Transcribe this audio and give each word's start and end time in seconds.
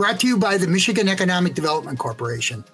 brought 0.00 0.18
to 0.18 0.26
you 0.26 0.38
by 0.38 0.56
the 0.56 0.66
Michigan 0.66 1.10
Economic 1.10 1.52
Development 1.52 1.98
Corporation. 1.98 2.64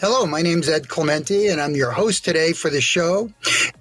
Hello, 0.00 0.24
my 0.24 0.40
name 0.40 0.60
is 0.60 0.68
Ed 0.68 0.88
Clemente, 0.88 1.48
and 1.48 1.60
I'm 1.60 1.74
your 1.74 1.90
host 1.90 2.24
today 2.24 2.52
for 2.52 2.70
the 2.70 2.80
show. 2.80 3.28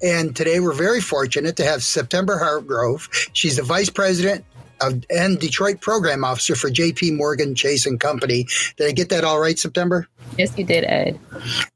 And 0.02 0.36
today 0.36 0.60
we're 0.60 0.74
very 0.74 1.02
fortunate 1.02 1.56
to 1.58 1.64
have 1.64 1.84
September 1.84 2.40
Hargrove. 2.40 3.08
She's 3.34 3.58
the 3.58 3.62
Vice 3.62 3.92
President 3.92 4.44
and 4.82 5.40
Detroit 5.40 5.82
Program 5.82 6.24
Officer 6.24 6.56
for 6.56 6.72
JP 6.72 7.16
Morgan 7.16 7.54
Chase 7.54 7.86
and 7.86 8.00
Company. 8.00 8.48
Did 8.76 8.88
I 8.88 8.92
get 8.94 9.10
that 9.10 9.24
all 9.24 9.40
right, 9.40 9.60
September? 9.60 10.08
Yes, 10.38 10.58
you 10.58 10.64
did, 10.64 10.86
Ed. 10.86 11.20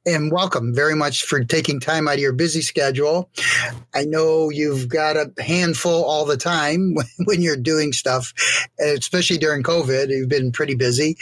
And 0.05 0.31
welcome 0.31 0.73
very 0.73 0.95
much 0.95 1.23
for 1.23 1.43
taking 1.43 1.79
time 1.79 2.07
out 2.07 2.15
of 2.15 2.19
your 2.19 2.33
busy 2.33 2.61
schedule. 2.61 3.29
I 3.93 4.05
know 4.05 4.49
you've 4.49 4.87
got 4.87 5.17
a 5.17 5.31
handful 5.41 6.03
all 6.03 6.25
the 6.25 6.37
time 6.37 6.95
when 7.25 7.41
you're 7.41 7.57
doing 7.57 7.91
stuff, 7.91 8.33
especially 8.79 9.37
during 9.37 9.63
COVID. 9.63 10.09
You've 10.09 10.29
been 10.29 10.51
pretty 10.51 10.75
busy. 10.75 11.17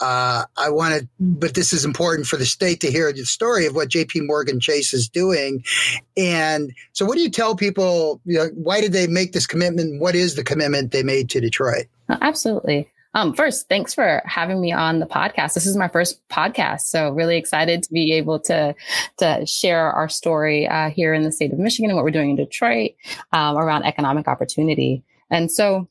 Uh, 0.00 0.44
I 0.56 0.70
wanted, 0.70 1.08
but 1.20 1.54
this 1.54 1.72
is 1.72 1.84
important 1.84 2.26
for 2.26 2.36
the 2.36 2.46
state 2.46 2.80
to 2.80 2.90
hear 2.90 3.12
the 3.12 3.24
story 3.24 3.66
of 3.66 3.74
what 3.74 3.90
JP 3.90 4.26
Morgan 4.26 4.60
Chase 4.60 4.94
is 4.94 5.08
doing. 5.08 5.64
And 6.16 6.72
so, 6.92 7.04
what 7.04 7.16
do 7.16 7.22
you 7.22 7.30
tell 7.30 7.54
people? 7.54 8.20
You 8.24 8.38
know, 8.38 8.48
why 8.54 8.80
did 8.80 8.92
they 8.92 9.06
make 9.06 9.32
this 9.32 9.46
commitment? 9.46 10.00
What 10.00 10.14
is 10.14 10.36
the 10.36 10.44
commitment 10.44 10.92
they 10.92 11.02
made 11.02 11.28
to 11.30 11.40
Detroit? 11.40 11.86
Absolutely. 12.08 12.88
Um, 13.14 13.32
first, 13.34 13.68
thanks 13.68 13.94
for 13.94 14.22
having 14.24 14.60
me 14.60 14.72
on 14.72 14.98
the 14.98 15.06
podcast. 15.06 15.54
This 15.54 15.66
is 15.66 15.76
my 15.76 15.88
first 15.88 16.26
podcast, 16.28 16.82
so 16.82 17.10
really 17.10 17.36
excited 17.36 17.82
to 17.82 17.92
be 17.92 18.12
able 18.12 18.38
to 18.40 18.74
to 19.18 19.46
share 19.46 19.92
our 19.92 20.08
story 20.08 20.68
uh, 20.68 20.90
here 20.90 21.14
in 21.14 21.22
the 21.22 21.32
state 21.32 21.52
of 21.52 21.58
Michigan 21.58 21.90
and 21.90 21.96
what 21.96 22.04
we're 22.04 22.10
doing 22.10 22.30
in 22.30 22.36
Detroit 22.36 22.92
um, 23.32 23.56
around 23.56 23.84
economic 23.84 24.28
opportunity. 24.28 25.02
And 25.30 25.50
so, 25.50 25.88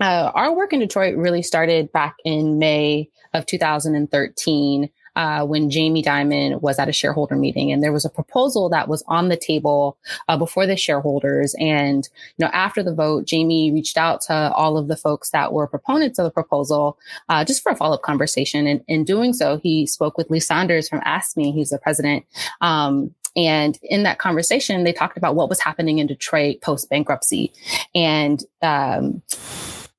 uh, 0.00 0.32
our 0.34 0.54
work 0.54 0.72
in 0.72 0.80
Detroit 0.80 1.16
really 1.16 1.42
started 1.42 1.92
back 1.92 2.16
in 2.24 2.58
May 2.58 3.10
of 3.34 3.46
2013 3.46 4.90
uh, 5.16 5.44
when 5.44 5.70
Jamie 5.70 6.02
Dimon 6.02 6.60
was 6.60 6.78
at 6.78 6.88
a 6.88 6.92
shareholder 6.92 7.36
meeting, 7.36 7.72
and 7.72 7.82
there 7.82 7.92
was 7.92 8.04
a 8.04 8.10
proposal 8.10 8.68
that 8.70 8.88
was 8.88 9.02
on 9.06 9.28
the 9.28 9.36
table 9.36 9.96
uh, 10.28 10.36
before 10.36 10.66
the 10.66 10.76
shareholders. 10.76 11.54
And 11.58 12.08
you 12.36 12.44
know, 12.44 12.50
after 12.52 12.82
the 12.82 12.94
vote, 12.94 13.26
Jamie 13.26 13.72
reached 13.72 13.96
out 13.96 14.20
to 14.22 14.34
all 14.54 14.76
of 14.76 14.88
the 14.88 14.96
folks 14.96 15.30
that 15.30 15.52
were 15.52 15.66
proponents 15.66 16.18
of 16.18 16.24
the 16.24 16.30
proposal 16.30 16.98
uh, 17.28 17.44
just 17.44 17.62
for 17.62 17.72
a 17.72 17.76
follow 17.76 17.94
up 17.94 18.02
conversation. 18.02 18.66
And 18.66 18.82
in 18.88 19.04
doing 19.04 19.32
so, 19.32 19.58
he 19.58 19.86
spoke 19.86 20.16
with 20.16 20.30
Lee 20.30 20.40
Saunders 20.40 20.88
from 20.88 21.00
AFSCME. 21.00 21.54
He's 21.54 21.70
the 21.70 21.78
president. 21.78 22.24
Um, 22.60 23.14
and 23.36 23.78
in 23.82 24.02
that 24.02 24.18
conversation, 24.18 24.84
they 24.84 24.92
talked 24.92 25.16
about 25.16 25.36
what 25.36 25.48
was 25.48 25.60
happening 25.60 25.98
in 25.98 26.06
Detroit 26.06 26.60
post 26.62 26.88
bankruptcy. 26.90 27.52
And 27.94 28.42
um, 28.62 29.22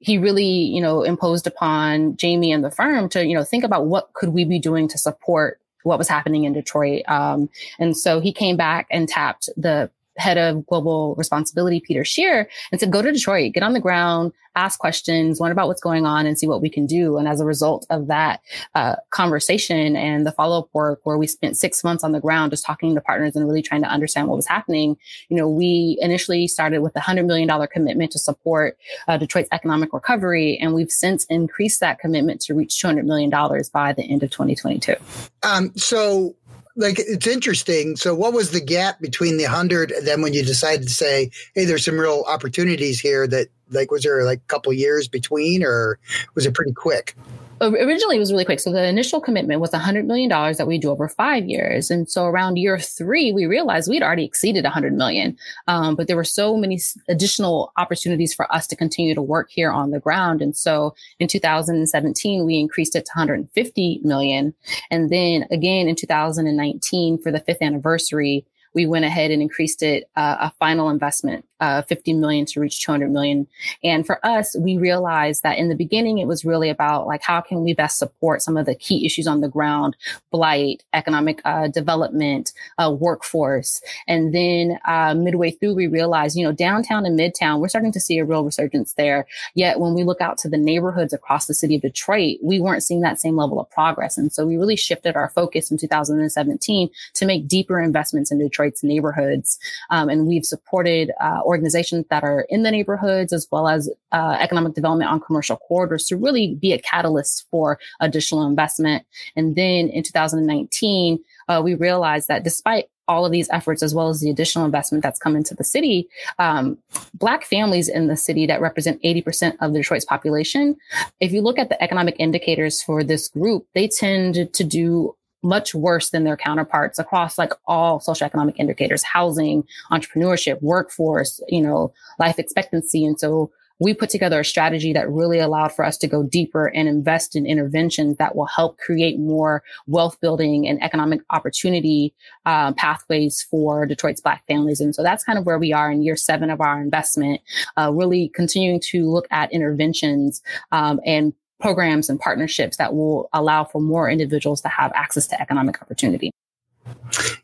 he 0.02 0.18
really, 0.18 0.46
you 0.46 0.82
know, 0.82 1.04
imposed 1.04 1.48
upon 1.48 2.18
Jamie 2.18 2.52
and 2.52 2.64
the 2.64 2.72
firm 2.72 3.08
to, 3.10 3.26
you 3.26 3.36
know, 3.36 3.44
think 3.44 3.64
about 3.64 3.86
what 3.86 4.12
could 4.14 4.30
we 4.30 4.44
be 4.44 4.60
doing 4.60 4.88
to 4.90 4.98
support 4.98 5.60
what 5.84 5.98
was 5.98 6.08
happening 6.08 6.44
in 6.44 6.54
Detroit. 6.54 7.04
Um, 7.08 7.50
and 7.80 7.96
so 7.96 8.20
he 8.20 8.34
came 8.34 8.58
back 8.58 8.88
and 8.92 9.08
tapped 9.08 9.50
the 9.56 9.90
head 10.18 10.38
of 10.38 10.66
global 10.66 11.16
responsibility, 11.16 11.82
Peter 11.86 12.04
Scher, 12.04 12.46
and 12.72 12.80
said, 12.80 12.92
go 12.92 13.02
to 13.02 13.12
Detroit, 13.12 13.54
get 13.54 13.64
on 13.64 13.74
the 13.74 13.80
ground, 13.80 14.34
ask 14.56 14.80
questions, 14.80 15.40
learn 15.40 15.52
about 15.52 15.68
what's 15.68 15.82
going 15.82 16.06
on 16.06 16.26
and 16.26 16.38
see 16.38 16.48
what 16.48 16.62
we 16.62 16.70
can 16.70 16.86
do. 16.86 17.18
And 17.18 17.28
as 17.28 17.40
a 17.40 17.46
result 17.46 17.86
of 17.90 18.08
that 18.08 18.42
uh, 18.76 18.96
conversation 19.10 19.96
and 19.96 20.26
the 20.26 20.32
follow 20.32 20.60
up 20.60 20.70
work 20.74 21.00
where 21.04 21.18
we 21.18 21.28
spent 21.28 21.58
six 21.58 21.84
months 21.84 22.04
on 22.04 22.12
the 22.12 22.20
ground 22.20 22.52
just 22.52 22.66
talking 22.66 22.94
to 22.96 23.02
partners 23.02 23.36
and 23.36 23.46
really 23.46 23.62
trying 23.62 23.82
to 23.82 23.88
understand 23.88 24.28
what 24.28 24.36
was 24.36 24.48
happening, 24.48 24.98
you 25.30 25.38
know, 25.38 25.48
we 25.48 25.98
initially 26.02 26.48
started 26.48 26.82
with 26.82 26.96
a 26.96 27.00
$100 27.00 27.26
million 27.26 27.50
commitment 27.72 28.12
to 28.12 28.20
support 28.20 28.78
uh, 29.08 29.18
Detroit's 29.18 29.50
economic 29.52 29.94
recovery. 29.94 30.58
And 30.62 30.74
we've 30.74 30.92
since 30.92 31.26
increased 31.26 31.80
that 31.80 32.00
commitment 32.00 32.42
to 32.42 32.54
reach 32.54 32.82
$200 32.84 33.06
million 33.06 33.30
by 33.74 33.94
the 33.94 34.04
end 34.04 34.24
of 34.24 34.32
2022. 34.32 34.96
Um, 35.44 35.72
so 35.78 36.36
like 36.76 37.00
it's 37.00 37.28
interesting. 37.28 37.96
So, 37.96 38.16
what 38.16 38.34
was 38.34 38.52
the 38.52 38.62
gap 38.62 39.00
between 39.00 39.38
the 39.38 39.44
hundred 39.46 39.92
and 39.92 40.08
then 40.08 40.22
when 40.22 40.34
you 40.34 40.44
decided 40.44 40.88
to 40.88 40.94
say, 40.94 41.32
"Hey, 41.56 41.66
there's 41.66 41.86
some 41.86 42.00
real 42.00 42.24
opportunities 42.28 43.00
here"? 43.00 43.28
That 43.28 43.48
like 43.70 43.92
was 43.92 44.04
there 44.04 44.24
like 44.24 44.40
a 44.40 44.48
couple 44.48 44.72
years 44.74 45.08
between, 45.08 45.64
or 45.64 46.00
was 46.36 46.46
it 46.46 46.54
pretty 46.54 46.74
quick? 46.74 47.16
Originally 47.62 48.16
it 48.16 48.20
was 48.20 48.32
really 48.32 48.46
quick. 48.46 48.60
So 48.60 48.72
the 48.72 48.86
initial 48.86 49.22
commitment 49.22 49.62
was 49.62 49.72
$100 49.72 50.06
million 50.06 50.30
that 50.30 50.68
we 50.68 50.78
do 50.78 50.90
over 50.90 51.08
five 51.08 51.46
years. 51.46 51.92
And 51.92 52.10
so 52.10 52.26
around 52.26 52.58
year 52.58 52.80
three, 52.80 53.32
we 53.32 53.46
realized 53.46 53.90
we'd 53.90 54.04
already 54.04 54.26
exceeded 54.26 54.64
100 54.64 54.94
million. 54.94 55.38
Um, 55.68 55.96
but 55.96 56.08
there 56.08 56.16
were 56.16 56.24
so 56.24 56.58
many 56.58 56.80
additional 57.08 57.72
opportunities 57.78 58.34
for 58.34 58.52
us 58.54 58.68
to 58.68 58.76
continue 58.76 59.14
to 59.16 59.22
work 59.22 59.50
here 59.52 59.72
on 59.72 59.92
the 59.92 60.00
ground. 60.00 60.42
And 60.42 60.56
so 60.56 60.96
in 61.20 61.28
2017, 61.28 62.46
we 62.46 62.58
increased 62.58 62.96
it 62.96 63.06
to 63.06 63.12
150 63.16 64.02
million. 64.04 64.54
And 64.90 65.10
then 65.10 65.46
again 65.52 65.88
in 65.88 65.96
2019 65.96 67.18
for 67.20 67.32
the 67.32 67.40
fifth 67.40 67.62
anniversary, 67.62 68.46
we 68.74 68.86
went 68.86 69.06
ahead 69.06 69.32
and 69.32 69.42
increased 69.42 69.84
it 69.84 70.10
uh, 70.16 70.38
a 70.40 70.52
final 70.58 70.90
investment 70.90 71.46
uh, 71.62 71.84
50 71.84 72.14
million 72.14 72.46
to 72.48 72.60
reach 72.60 72.84
200 72.84 73.12
million. 73.12 73.48
And 73.84 74.06
for 74.06 74.24
us, 74.26 74.56
we 74.60 74.78
realized 74.78 75.44
that 75.44 75.58
in 75.58 75.70
the 75.70 75.76
beginning, 75.76 76.18
it 76.18 76.28
was 76.28 76.44
really 76.44 76.70
about 76.70 77.08
like, 77.08 77.22
how 77.22 77.40
can 77.40 77.64
we 77.64 77.74
best 77.74 77.98
support 77.98 78.42
some 78.42 78.58
of 78.58 78.66
the 78.66 78.76
key 78.76 79.06
issues 79.06 79.28
on 79.28 79.42
the 79.42 79.48
ground, 79.48 79.96
blight, 80.32 80.84
economic 80.94 81.42
uh, 81.46 81.68
development, 81.68 82.52
uh, 82.78 82.92
workforce. 82.92 83.82
And 84.08 84.34
then 84.34 84.80
uh, 84.88 85.14
midway 85.14 85.52
through, 85.52 85.76
we 85.76 85.88
realized, 85.88 86.36
you 86.36 86.44
know, 86.44 86.52
downtown 86.52 87.06
and 87.06 87.18
midtown, 87.18 87.60
we're 87.60 87.70
starting 87.70 87.92
to 87.94 88.00
see 88.00 88.18
a 88.18 88.26
real 88.26 88.44
resurgence 88.44 88.94
there. 88.94 89.28
Yet 89.54 89.80
when 89.80 89.94
we 89.94 90.04
look 90.04 90.22
out 90.22 90.38
to 90.40 90.50
the 90.50 90.58
neighborhoods 90.58 91.14
across 91.14 91.46
the 91.46 91.54
city 91.54 91.76
of 91.76 91.82
Detroit, 91.82 92.38
we 92.42 92.60
weren't 92.60 92.84
seeing 92.84 93.02
that 93.02 93.20
same 93.20 93.36
level 93.36 93.60
of 93.60 93.70
progress. 93.70 94.18
And 94.18 94.34
so 94.34 94.46
we 94.46 94.58
really 94.58 94.76
shifted 94.76 95.16
our 95.16 95.30
focus 95.30 95.70
in 95.70 95.78
2017 95.78 96.90
to 97.14 97.26
make 97.26 97.48
deeper 97.48 97.80
investments 97.80 98.32
in 98.32 98.40
Detroit's 98.40 98.84
neighborhoods. 98.84 99.60
Um, 99.90 100.10
and 100.10 100.28
we've 100.28 100.46
supported 100.46 101.12
uh, 101.22 101.42
organizations 101.52 102.06
that 102.10 102.24
are 102.24 102.46
in 102.50 102.64
the 102.64 102.72
neighborhoods 102.72 103.32
as 103.32 103.48
well 103.52 103.68
as 103.68 103.90
uh, 104.12 104.38
economic 104.40 104.74
development 104.74 105.12
on 105.12 105.20
commercial 105.20 105.58
corridors 105.58 106.06
to 106.06 106.18
really 106.18 106.56
be 106.56 106.74
a 106.74 106.80
catalyst 106.80 107.46
for 107.52 107.78
additional 108.00 108.48
investment. 108.48 109.06
And 109.36 109.56
then 109.56 109.90
in 109.90 110.04
2019, 110.04 111.20
uh, 111.48 111.62
we 111.64 111.76
realized 111.76 112.28
that 112.28 112.44
despite 112.44 112.86
all 113.08 113.26
of 113.26 113.32
these 113.32 113.50
efforts, 113.50 113.84
as 113.84 113.94
well 113.94 114.08
as 114.08 114.22
the 114.22 114.30
additional 114.30 114.64
investment 114.64 115.04
that's 115.04 115.20
come 115.20 115.36
into 115.36 115.54
the 115.54 115.64
city, 115.64 116.08
um, 116.40 116.78
Black 117.14 117.44
families 117.44 117.90
in 117.90 118.08
the 118.08 118.16
city 118.16 118.46
that 118.46 118.62
represent 118.62 119.02
80% 119.04 119.58
of 119.60 119.74
Detroit's 119.74 120.06
population, 120.06 120.78
if 121.20 121.34
you 121.34 121.42
look 121.42 121.60
at 121.60 121.68
the 121.70 121.82
economic 121.84 122.16
indicators 122.20 122.82
for 122.82 123.04
this 123.04 123.28
group, 123.28 123.68
they 123.76 123.88
tend 123.88 124.54
to 124.54 124.64
do 124.64 125.16
much 125.44 125.74
worse 125.74 126.10
than 126.10 126.24
their 126.24 126.38
counterparts 126.38 127.00
across 127.00 127.38
like 127.38 127.54
all 127.66 128.00
socioeconomic 128.00 128.56
indicators, 128.58 129.04
housing, 129.04 129.64
entrepreneurship, 129.92 130.62
workforce, 130.62 131.42
you 131.48 131.62
know, 131.62 131.94
life 132.20 132.38
expectancy. 132.38 133.06
And 133.06 133.20
so 133.20 133.52
we 133.82 133.96
put 133.96 134.12
together 134.12 134.40
a 134.40 134.46
strategy 134.46 134.94
that 134.94 135.10
really 135.10 135.40
allowed 135.40 135.72
for 135.74 135.84
us 135.84 135.98
to 135.98 136.08
go 136.08 136.22
deeper 136.22 136.68
and 136.68 136.88
invest 136.88 137.36
in 137.36 137.48
interventions 137.48 138.18
that 138.18 138.36
will 138.36 138.46
help 138.46 138.78
create 138.78 139.20
more 139.20 139.64
wealth 139.88 140.22
building 140.22 140.68
and 140.68 140.82
economic 140.84 141.22
opportunity 141.32 142.14
uh, 142.46 142.72
pathways 142.74 143.42
for 143.42 143.88
Detroit's 143.88 144.22
Black 144.22 144.46
families. 144.46 144.80
And 144.82 144.94
so 144.94 145.02
that's 145.02 145.24
kind 145.24 145.40
of 145.40 145.48
where 145.48 145.58
we 145.58 145.74
are 145.74 145.92
in 145.92 146.04
year 146.04 146.16
seven 146.16 146.52
of 146.52 146.62
our 146.62 146.80
investment, 146.80 147.42
uh, 147.76 147.92
really 147.92 148.30
continuing 148.30 148.80
to 148.82 149.10
look 149.10 149.26
at 149.32 149.52
interventions 149.52 150.44
um, 150.72 151.00
and 151.04 151.34
programs 151.62 152.10
and 152.10 152.20
partnerships 152.20 152.78
that 152.78 152.94
will 152.94 153.30
allow 153.34 153.64
for 153.64 153.80
more 153.80 154.10
individuals 154.10 154.62
to 154.62 154.68
have 154.68 154.92
access 154.96 155.28
to 155.28 155.42
economic 155.42 155.82
opportunity. 155.82 156.32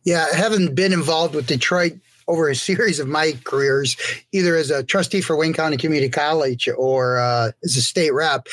Yeah, 0.03 0.25
having 0.33 0.73
been 0.73 0.93
involved 0.93 1.35
with 1.35 1.47
Detroit 1.47 1.93
over 2.27 2.49
a 2.49 2.55
series 2.55 2.99
of 2.99 3.07
my 3.07 3.33
careers, 3.45 3.95
either 4.31 4.55
as 4.55 4.69
a 4.69 4.83
trustee 4.83 5.21
for 5.21 5.37
Wayne 5.37 5.53
County 5.53 5.77
Community 5.77 6.09
College 6.09 6.67
or 6.77 7.17
uh, 7.19 7.51
as 7.63 7.77
a 7.77 7.81
state 7.81 8.13
rep, 8.13 8.47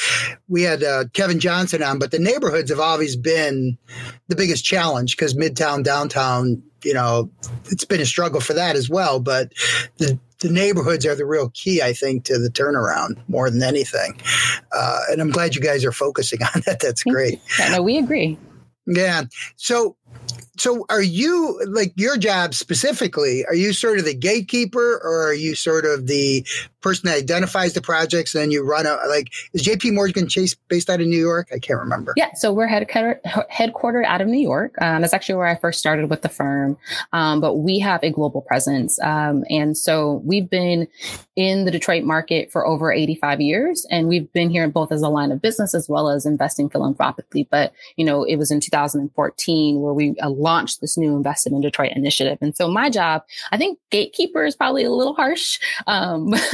we 0.49 0.62
had 0.62 0.82
uh, 0.82 1.05
Kevin 1.12 1.40
Johnson 1.40 1.82
on. 1.82 1.99
But 1.99 2.11
the 2.11 2.19
neighborhoods 2.19 2.70
have 2.70 2.81
always 2.81 3.16
been 3.16 3.76
the 4.28 4.37
biggest 4.37 4.64
challenge 4.64 5.16
because 5.16 5.34
Midtown, 5.34 5.82
downtown, 5.82 6.62
you 6.84 6.94
know, 6.94 7.31
it's 7.66 7.84
been 7.84 8.00
a 8.00 8.06
struggle 8.06 8.40
for 8.40 8.52
that 8.52 8.76
as 8.76 8.88
well. 8.88 9.19
But 9.19 9.52
the 9.96 10.19
the 10.41 10.51
neighborhoods 10.51 11.07
are 11.07 11.15
the 11.15 11.27
real 11.27 11.51
key, 11.51 11.81
I 11.83 11.93
think, 11.93 12.25
to 12.25 12.39
the 12.39 12.49
turnaround 12.51 13.23
more 13.29 13.51
than 13.51 13.63
anything. 13.63 14.21
Uh, 14.73 15.01
and 15.11 15.21
I'm 15.21 15.31
glad 15.31 15.55
you 15.55 15.61
guys 15.61 15.85
are 15.85 15.93
focusing 15.93 16.43
on 16.55 16.63
that. 16.67 16.81
That's 16.81 17.03
great. 17.03 17.41
yeah, 17.59 17.71
no, 17.71 17.83
we 17.83 17.99
agree. 17.99 18.39
Yeah. 18.87 19.23
So 19.57 19.97
so 20.56 20.87
are 20.89 21.03
you 21.03 21.61
like 21.69 21.93
your 21.97 22.17
job 22.17 22.55
specifically 22.55 23.45
are 23.47 23.55
you 23.55 23.73
sort 23.73 23.99
of 23.99 24.05
the 24.05 24.15
gatekeeper 24.15 25.01
or 25.03 25.29
are 25.29 25.35
you 25.35 25.55
sort 25.55 25.85
of 25.85 26.06
the 26.06 26.47
person 26.81 27.09
that 27.09 27.17
identifies 27.17 27.73
the 27.73 27.81
projects 27.81 28.35
and 28.35 28.43
then 28.43 28.51
you 28.51 28.62
run 28.62 28.87
a 28.87 28.99
like 29.09 29.33
is 29.53 29.62
jp 29.62 29.93
morgan 29.93 30.29
chase 30.29 30.55
based 30.69 30.91
out 30.91 31.01
of 31.01 31.06
new 31.06 31.19
york? 31.19 31.49
I 31.53 31.59
can't 31.59 31.81
remember. 31.81 32.12
Yeah 32.17 32.35
so 32.35 32.53
we're 32.53 32.69
headquartered, 32.69 33.23
headquartered 33.51 34.05
out 34.05 34.21
of 34.21 34.29
new 34.29 34.41
york. 34.41 34.75
Um, 34.81 35.01
that's 35.01 35.15
actually 35.15 35.37
where 35.37 35.47
i 35.47 35.55
first 35.55 35.79
started 35.79 36.11
with 36.11 36.23
the 36.23 36.29
firm. 36.29 36.77
Um, 37.12 37.41
but 37.41 37.55
we 37.55 37.79
have 37.79 38.03
a 38.03 38.11
global 38.11 38.43
presence. 38.43 39.00
Um, 39.00 39.45
and 39.49 39.77
so 39.77 40.23
we've 40.25 40.49
been 40.49 40.89
in 41.37 41.65
the 41.65 41.71
detroit 41.71 42.05
market 42.05 42.53
for 42.53 42.67
over 42.67 42.93
85 42.93 43.41
years 43.41 43.87
and 43.91 44.09
we've 44.09 44.31
been 44.33 44.50
here 44.50 44.69
both 44.69 44.93
as 44.93 45.03
a 45.03 45.09
line 45.09 45.33
of 45.33 45.41
business 45.41 45.75
as 45.75 45.89
well 45.89 46.09
as 46.09 46.27
investing 46.27 46.69
philanthropically. 46.69 47.49
But 47.50 47.73
you 47.97 48.05
know 48.05 48.25
it 48.25 48.37
was 48.37 48.50
in 48.50 48.61
2014 48.61 49.81
where 49.81 49.95
we 49.95 50.15
launched 50.44 50.81
this 50.81 50.96
new 50.96 51.17
Invested 51.17 51.52
in 51.52 51.61
Detroit 51.61 51.93
initiative. 51.96 52.38
And 52.41 52.55
so 52.55 52.69
my 52.69 52.91
job, 52.91 53.23
I 53.50 53.56
think 53.56 53.79
gatekeeper 53.91 54.44
is 54.44 54.55
probably 54.55 54.85
a 54.85 54.91
little 54.91 55.14
harsh. 55.14 55.58
Um, 55.87 56.35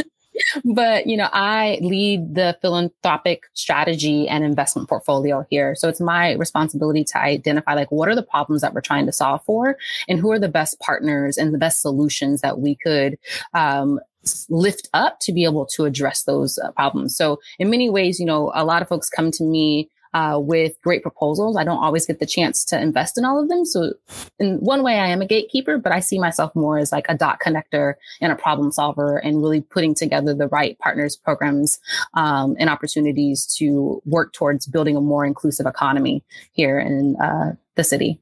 but 0.64 1.06
you 1.06 1.16
know 1.16 1.28
i 1.32 1.78
lead 1.82 2.34
the 2.34 2.56
philanthropic 2.62 3.44
strategy 3.54 4.28
and 4.28 4.44
investment 4.44 4.88
portfolio 4.88 5.44
here 5.50 5.74
so 5.74 5.88
it's 5.88 6.00
my 6.00 6.32
responsibility 6.34 7.04
to 7.04 7.18
identify 7.18 7.74
like 7.74 7.90
what 7.90 8.08
are 8.08 8.14
the 8.14 8.22
problems 8.22 8.62
that 8.62 8.72
we're 8.72 8.80
trying 8.80 9.06
to 9.06 9.12
solve 9.12 9.42
for 9.44 9.76
and 10.08 10.18
who 10.18 10.30
are 10.30 10.38
the 10.38 10.48
best 10.48 10.78
partners 10.80 11.36
and 11.36 11.52
the 11.52 11.58
best 11.58 11.82
solutions 11.82 12.40
that 12.40 12.58
we 12.60 12.74
could 12.74 13.18
um, 13.54 14.00
lift 14.48 14.88
up 14.94 15.18
to 15.20 15.32
be 15.32 15.44
able 15.44 15.66
to 15.66 15.84
address 15.84 16.22
those 16.22 16.58
uh, 16.58 16.70
problems 16.72 17.16
so 17.16 17.38
in 17.58 17.70
many 17.70 17.90
ways 17.90 18.20
you 18.20 18.26
know 18.26 18.52
a 18.54 18.64
lot 18.64 18.82
of 18.82 18.88
folks 18.88 19.10
come 19.10 19.30
to 19.30 19.44
me 19.44 19.90
uh, 20.14 20.38
with 20.40 20.80
great 20.82 21.02
proposals. 21.02 21.56
I 21.56 21.64
don't 21.64 21.82
always 21.82 22.06
get 22.06 22.18
the 22.18 22.26
chance 22.26 22.64
to 22.66 22.80
invest 22.80 23.16
in 23.16 23.24
all 23.24 23.40
of 23.40 23.48
them. 23.48 23.64
So 23.64 23.94
in 24.38 24.58
one 24.58 24.82
way, 24.82 24.98
I 24.98 25.08
am 25.08 25.22
a 25.22 25.26
gatekeeper, 25.26 25.78
but 25.78 25.92
I 25.92 26.00
see 26.00 26.18
myself 26.18 26.54
more 26.54 26.78
as 26.78 26.92
like 26.92 27.06
a 27.08 27.16
dot 27.16 27.38
connector 27.44 27.94
and 28.20 28.32
a 28.32 28.36
problem 28.36 28.72
solver 28.72 29.18
and 29.18 29.42
really 29.42 29.60
putting 29.60 29.94
together 29.94 30.34
the 30.34 30.48
right 30.48 30.78
partners, 30.78 31.16
programs, 31.16 31.78
um, 32.14 32.56
and 32.58 32.68
opportunities 32.68 33.46
to 33.58 34.02
work 34.04 34.32
towards 34.32 34.66
building 34.66 34.96
a 34.96 35.00
more 35.00 35.24
inclusive 35.24 35.66
economy 35.66 36.22
here 36.52 36.78
in 36.78 37.16
uh, 37.16 37.54
the 37.76 37.84
city. 37.84 38.20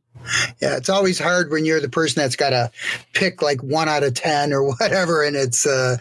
Yeah, 0.60 0.76
it's 0.76 0.88
always 0.88 1.18
hard 1.18 1.50
when 1.50 1.64
you're 1.64 1.80
the 1.80 1.88
person 1.88 2.22
that's 2.22 2.36
got 2.36 2.50
to 2.50 2.70
pick 3.12 3.42
like 3.42 3.62
one 3.62 3.88
out 3.88 4.02
of 4.02 4.14
10 4.14 4.52
or 4.52 4.64
whatever. 4.78 5.22
And 5.22 5.36
it's 5.36 5.66
uh, 5.66 5.96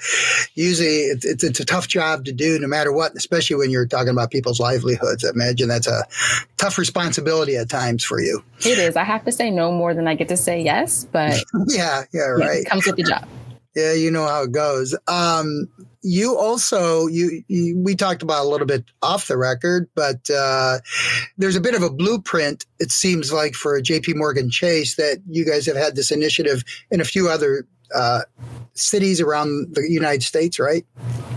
usually 0.55 1.01
it's, 1.05 1.25
it's, 1.25 1.43
it's, 1.43 1.59
a 1.59 1.65
tough 1.65 1.87
job 1.87 2.25
to 2.25 2.31
do 2.31 2.59
no 2.59 2.67
matter 2.67 2.91
what, 2.91 3.15
especially 3.15 3.57
when 3.57 3.69
you're 3.69 3.87
talking 3.87 4.09
about 4.09 4.31
people's 4.31 4.59
livelihoods. 4.59 5.25
I 5.25 5.29
imagine 5.29 5.67
that's 5.67 5.87
a 5.87 6.05
tough 6.57 6.77
responsibility 6.77 7.55
at 7.55 7.69
times 7.69 8.03
for 8.03 8.21
you. 8.21 8.43
It 8.59 8.79
is. 8.79 8.95
I 8.95 9.03
have 9.03 9.25
to 9.25 9.31
say 9.31 9.51
no 9.51 9.71
more 9.71 9.93
than 9.93 10.07
I 10.07 10.15
get 10.15 10.29
to 10.29 10.37
say 10.37 10.61
yes, 10.61 11.05
but 11.11 11.43
yeah, 11.67 12.03
yeah, 12.13 12.21
right. 12.21 12.63
Yeah, 12.63 12.69
comes 12.69 12.85
with 12.85 12.95
the 12.97 13.03
job. 13.03 13.27
Yeah, 13.77 13.93
you 13.93 14.09
know 14.09 14.25
how 14.25 14.41
it 14.41 14.51
goes. 14.51 14.97
Um, 15.07 15.69
you 16.01 16.35
also 16.35 17.05
you, 17.05 17.43
you, 17.47 17.77
we 17.77 17.95
talked 17.95 18.23
about 18.23 18.43
a 18.43 18.49
little 18.49 18.65
bit 18.65 18.85
off 19.03 19.27
the 19.27 19.37
record, 19.37 19.87
but 19.93 20.27
uh, 20.31 20.79
there's 21.37 21.55
a 21.55 21.61
bit 21.61 21.75
of 21.75 21.83
a 21.83 21.91
blueprint. 21.91 22.65
It 22.79 22.89
seems 22.89 23.31
like 23.31 23.53
for 23.53 23.79
J.P. 23.79 24.15
Morgan 24.15 24.49
Chase 24.49 24.95
that 24.95 25.19
you 25.27 25.45
guys 25.45 25.67
have 25.67 25.75
had 25.75 25.95
this 25.95 26.09
initiative 26.09 26.63
in 26.89 27.01
a 27.01 27.05
few 27.05 27.29
other 27.29 27.67
uh, 27.93 28.21
cities 28.73 29.21
around 29.21 29.75
the 29.75 29.87
United 29.87 30.23
States, 30.23 30.59
right? 30.59 30.83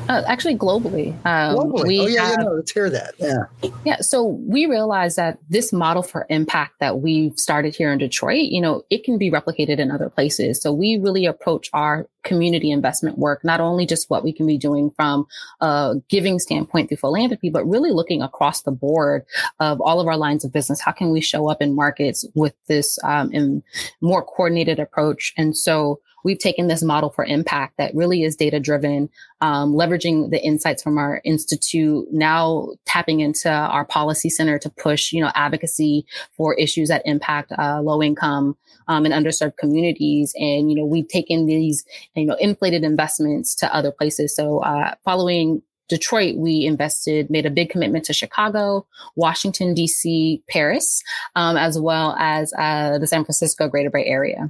Uh, 0.08 0.22
actually, 0.26 0.56
globally. 0.56 1.12
Um, 1.24 1.56
globally. 1.56 2.00
oh, 2.00 2.06
yeah, 2.06 2.22
have, 2.22 2.30
yeah, 2.38 2.44
no, 2.44 2.54
let's 2.54 2.72
hear 2.72 2.90
that. 2.90 3.14
Yeah. 3.18 3.70
Yeah. 3.84 4.00
So 4.00 4.24
we 4.24 4.66
realize 4.66 5.14
that 5.16 5.38
this 5.48 5.72
model 5.72 6.02
for 6.02 6.26
impact 6.28 6.80
that 6.80 7.00
we've 7.00 7.38
started 7.38 7.76
here 7.76 7.92
in 7.92 7.98
Detroit, 7.98 8.48
you 8.50 8.60
know, 8.60 8.82
it 8.90 9.04
can 9.04 9.18
be 9.18 9.30
replicated 9.30 9.78
in 9.78 9.90
other 9.90 10.10
places. 10.10 10.60
So 10.60 10.72
we 10.72 10.98
really 10.98 11.26
approach 11.26 11.70
our 11.72 12.08
community 12.22 12.70
investment 12.70 13.18
work, 13.18 13.44
not 13.44 13.60
only 13.60 13.86
just 13.86 14.10
what 14.10 14.24
we 14.24 14.32
can 14.32 14.46
be 14.46 14.58
doing 14.58 14.90
from 14.96 15.26
a 15.60 15.94
giving 16.08 16.38
standpoint 16.38 16.88
through 16.88 16.96
philanthropy, 16.98 17.50
but 17.50 17.68
really 17.68 17.90
looking 17.90 18.22
across 18.22 18.62
the 18.62 18.72
board 18.72 19.24
of 19.58 19.80
all 19.80 20.00
of 20.00 20.06
our 20.06 20.16
lines 20.16 20.44
of 20.44 20.52
business. 20.52 20.80
How 20.80 20.92
can 20.92 21.10
we 21.10 21.20
show 21.20 21.48
up 21.48 21.62
in 21.62 21.74
markets 21.74 22.24
with 22.34 22.54
this 22.66 22.98
um, 23.04 23.62
more 24.00 24.24
coordinated 24.24 24.78
approach? 24.78 25.32
And 25.36 25.56
so 25.56 26.00
we've 26.22 26.38
taken 26.38 26.68
this 26.68 26.82
model 26.82 27.10
for 27.10 27.24
impact 27.24 27.78
that 27.78 27.94
really 27.94 28.24
is 28.24 28.36
data 28.36 28.60
driven, 28.60 29.08
um, 29.40 29.72
leveraging 29.72 30.30
the 30.30 30.42
insights 30.44 30.82
from 30.82 30.98
our 30.98 31.20
institute, 31.24 32.06
now 32.12 32.68
tapping 32.84 33.20
into 33.20 33.50
our 33.50 33.84
policy 33.86 34.28
center 34.28 34.58
to 34.58 34.68
push, 34.68 35.12
you 35.12 35.22
know, 35.22 35.32
advocacy 35.34 36.04
for 36.36 36.54
issues 36.54 36.88
that 36.88 37.02
impact 37.06 37.52
uh, 37.58 37.80
low 37.80 38.02
income 38.02 38.54
um, 38.88 39.06
and 39.06 39.14
underserved 39.14 39.56
communities. 39.56 40.34
And, 40.36 40.70
you 40.70 40.76
know, 40.76 40.84
we've 40.84 41.08
taken 41.08 41.46
these, 41.46 41.84
you 42.14 42.26
know, 42.26 42.36
inflated 42.40 42.84
investments 42.84 43.54
to 43.56 43.74
other 43.74 43.92
places. 43.92 44.34
So 44.34 44.58
uh, 44.60 44.94
following 45.04 45.62
Detroit, 45.88 46.36
we 46.36 46.64
invested, 46.64 47.28
made 47.30 47.44
a 47.44 47.50
big 47.50 47.68
commitment 47.68 48.04
to 48.06 48.12
Chicago, 48.12 48.86
Washington, 49.16 49.74
D.C., 49.74 50.42
Paris, 50.48 51.02
um, 51.34 51.56
as 51.56 51.78
well 51.78 52.14
as 52.18 52.52
uh, 52.56 52.98
the 52.98 53.06
San 53.06 53.24
Francisco 53.24 53.68
Greater 53.68 53.90
Bay 53.90 54.04
Area. 54.06 54.48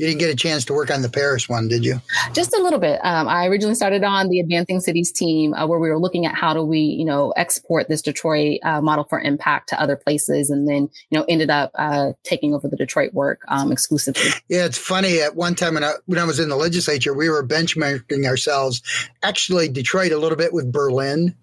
You 0.00 0.06
didn't 0.06 0.20
get 0.20 0.30
a 0.30 0.34
chance 0.34 0.64
to 0.64 0.72
work 0.72 0.90
on 0.90 1.02
the 1.02 1.10
Paris 1.10 1.46
one, 1.46 1.68
did 1.68 1.84
you? 1.84 2.00
Just 2.32 2.54
a 2.54 2.62
little 2.62 2.78
bit. 2.78 3.00
Um, 3.04 3.28
I 3.28 3.44
originally 3.48 3.74
started 3.74 4.02
on 4.02 4.28
the 4.28 4.40
Advancing 4.40 4.80
Cities 4.80 5.12
team, 5.12 5.52
uh, 5.52 5.66
where 5.66 5.78
we 5.78 5.90
were 5.90 5.98
looking 5.98 6.24
at 6.24 6.34
how 6.34 6.54
do 6.54 6.62
we, 6.62 6.78
you 6.78 7.04
know, 7.04 7.34
export 7.36 7.90
this 7.90 8.00
Detroit 8.00 8.60
uh, 8.62 8.80
model 8.80 9.04
for 9.04 9.20
impact 9.20 9.68
to 9.68 9.78
other 9.78 9.96
places, 9.96 10.48
and 10.48 10.66
then, 10.66 10.88
you 11.10 11.18
know, 11.18 11.26
ended 11.28 11.50
up 11.50 11.70
uh, 11.74 12.12
taking 12.24 12.54
over 12.54 12.66
the 12.66 12.78
Detroit 12.78 13.12
work 13.12 13.42
um, 13.48 13.70
exclusively. 13.72 14.30
Yeah, 14.48 14.64
it's 14.64 14.78
funny. 14.78 15.20
At 15.20 15.36
one 15.36 15.54
time 15.54 15.74
when 15.74 15.84
I, 15.84 15.92
when 16.06 16.18
I 16.18 16.24
was 16.24 16.40
in 16.40 16.48
the 16.48 16.56
legislature, 16.56 17.12
we 17.12 17.28
were 17.28 17.46
benchmarking 17.46 18.24
ourselves, 18.24 18.80
actually 19.22 19.68
Detroit 19.68 20.12
a 20.12 20.16
little 20.16 20.38
bit 20.38 20.54
with 20.54 20.72
Berlin, 20.72 21.36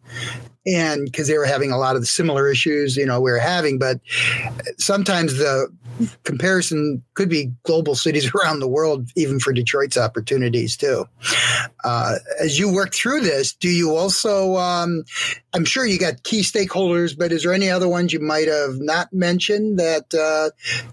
and 0.68 1.06
because 1.06 1.28
they 1.28 1.38
were 1.38 1.46
having 1.46 1.72
a 1.72 1.78
lot 1.78 1.96
of 1.96 2.02
the 2.02 2.08
similar 2.08 2.50
issues, 2.52 2.98
you 2.98 3.06
know, 3.06 3.22
we 3.22 3.32
were 3.32 3.38
having. 3.38 3.80
But 3.80 4.00
sometimes 4.78 5.38
the 5.38 5.70
comparison 6.24 7.04
could 7.14 7.30
be 7.30 7.52
global 7.64 7.96
cities 7.96 8.32
around 8.36 8.60
the 8.60 8.68
world, 8.68 9.10
even 9.16 9.40
for 9.40 9.54
Detroit's 9.54 9.98
opportunities 9.98 10.76
too. 10.76 11.06
Uh, 11.84 12.16
as 12.40 12.60
you 12.60 12.72
work 12.72 12.94
through 12.94 13.22
this, 13.22 13.54
do 13.54 13.70
you 13.70 13.96
also? 13.96 14.58
Um, 14.58 15.04
I'm 15.54 15.66
sure 15.66 15.86
you 15.86 15.98
got 15.98 16.24
key 16.24 16.42
stakeholders, 16.42 17.18
but 17.18 17.32
is 17.32 17.44
there 17.44 17.54
any 17.54 17.70
other 17.70 17.88
ones 17.88 18.12
you 18.12 18.20
might 18.20 18.48
have 18.48 18.80
not 18.80 19.12
mentioned 19.14 19.80
that 19.80 20.14
uh, 20.14 20.50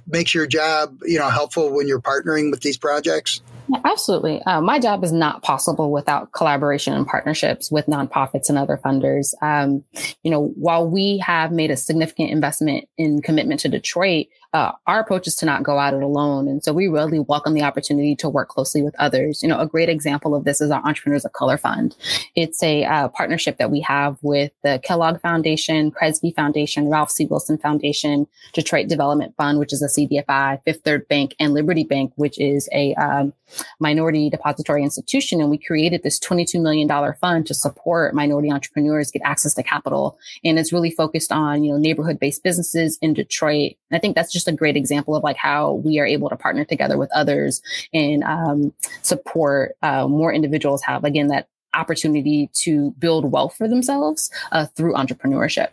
makes 0.07 0.35
your 0.35 0.47
job, 0.47 1.01
you 1.05 1.19
know, 1.19 1.29
helpful 1.29 1.75
when 1.75 1.89
you're 1.89 2.01
partnering 2.01 2.51
with 2.51 2.61
these 2.61 2.79
projects? 2.79 3.43
Absolutely. 3.85 4.43
Uh, 4.43 4.61
my 4.61 4.79
job 4.79 5.03
is 5.05 5.13
not 5.13 5.43
possible 5.43 5.91
without 5.91 6.33
collaboration 6.33 6.93
and 6.93 7.07
partnerships 7.07 7.71
with 7.71 7.87
nonprofits 7.87 8.49
and 8.49 8.59
other 8.59 8.79
funders. 8.85 9.35
Um, 9.43 9.85
you 10.23 10.31
know, 10.31 10.49
while 10.57 10.89
we 10.89 11.19
have 11.19 11.53
made 11.53 11.71
a 11.71 11.77
significant 11.77 12.31
investment 12.31 12.89
in 12.99 13.23
commitment 13.23 13.61
to 13.61 13.69
Detroit, 13.69 14.27
uh, 14.55 14.71
our 14.87 15.01
approach 15.01 15.27
is 15.27 15.35
to 15.35 15.45
not 15.45 15.65
go 15.65 15.81
at 15.81 15.93
it 15.95 16.03
alone. 16.03 16.47
And 16.47 16.63
so 16.63 16.73
we 16.73 16.87
really 16.87 17.19
welcome 17.19 17.55
the 17.55 17.63
opportunity 17.63 18.15
to 18.15 18.29
work 18.29 18.49
closely 18.49 18.83
with 18.83 18.95
others. 19.01 19.43
You 19.43 19.49
know, 19.49 19.59
a 19.59 19.67
great 19.67 19.89
example 19.89 20.33
of 20.33 20.45
this 20.45 20.61
is 20.61 20.71
our 20.71 20.81
Entrepreneurs 20.85 21.25
of 21.25 21.33
Color 21.33 21.59
Fund. 21.59 21.97
It's 22.37 22.63
a 22.63 22.85
uh, 22.85 23.09
partnership 23.09 23.59
that 23.59 23.73
we 23.73 23.81
have 23.81 24.17
with 24.23 24.53
the 24.63 24.81
Kellogg 24.85 25.21
Foundation, 25.21 25.91
Kresge 25.91 26.33
Foundation, 26.37 26.89
Ralph 26.89 27.11
C. 27.11 27.27
Wilson 27.27 27.59
Foundation, 27.59 28.29
Detroit 28.53 28.87
Development 28.87 29.35
Fund, 29.37 29.59
which 29.59 29.73
is 29.73 29.83
a 29.83 29.89
CDFI, 29.89 30.63
Fifth 30.65 30.83
Third 30.85 31.09
Bank, 31.09 31.35
and 31.41 31.53
Liberty 31.53 31.83
Bank, 31.83 32.13
which 32.15 32.39
is 32.39 32.69
a 32.73 32.95
um, 32.95 33.33
minority 33.81 34.31
depository 34.31 34.85
institution. 34.85 35.41
And 35.41 35.51
we 35.51 35.59
created 35.59 36.05
this 36.05 36.21
$22 36.21 36.63
million 36.63 36.89
fund 37.21 37.47
to 37.49 37.55
support 37.55 38.15
minority 38.15 38.53
entrepreneurs 38.53 39.11
get 39.11 39.23
access 39.25 39.55
to 39.55 39.65
capital. 39.65 40.17
And 40.45 40.61
it's 40.61 40.73
really 40.73 40.93
focused 40.93 41.33
on, 41.33 41.65
you 41.65 41.73
know, 41.73 41.79
neighborhood 41.79 42.21
based 42.21 42.45
businesses 42.45 42.99
in 43.03 43.15
Detroit. 43.15 43.73
And 43.91 43.97
I 43.97 43.99
think 43.99 44.15
that's 44.15 44.33
just 44.33 44.44
just 44.45 44.55
a 44.55 44.57
great 44.57 44.77
example 44.77 45.17
of 45.17 45.23
like 45.23 45.37
how 45.37 45.73
we 45.73 45.99
are 45.99 46.07
able 46.07 46.29
to 46.29 46.37
partner 46.37 46.65
together 46.65 46.99
with 46.99 47.11
others 47.15 47.63
and 47.93 48.23
um, 48.25 48.73
support 49.03 49.77
uh, 49.83 50.07
more 50.07 50.33
individuals 50.33 50.83
have 50.83 51.05
again 51.05 51.29
that 51.29 51.49
opportunity 51.75 52.51
to 52.53 52.93
build 52.93 53.33
wealth 53.33 53.57
for 53.57 53.67
themselves 53.67 54.31
uh, 54.53 54.67
through 54.77 54.95
entrepreneurship. 54.95 55.69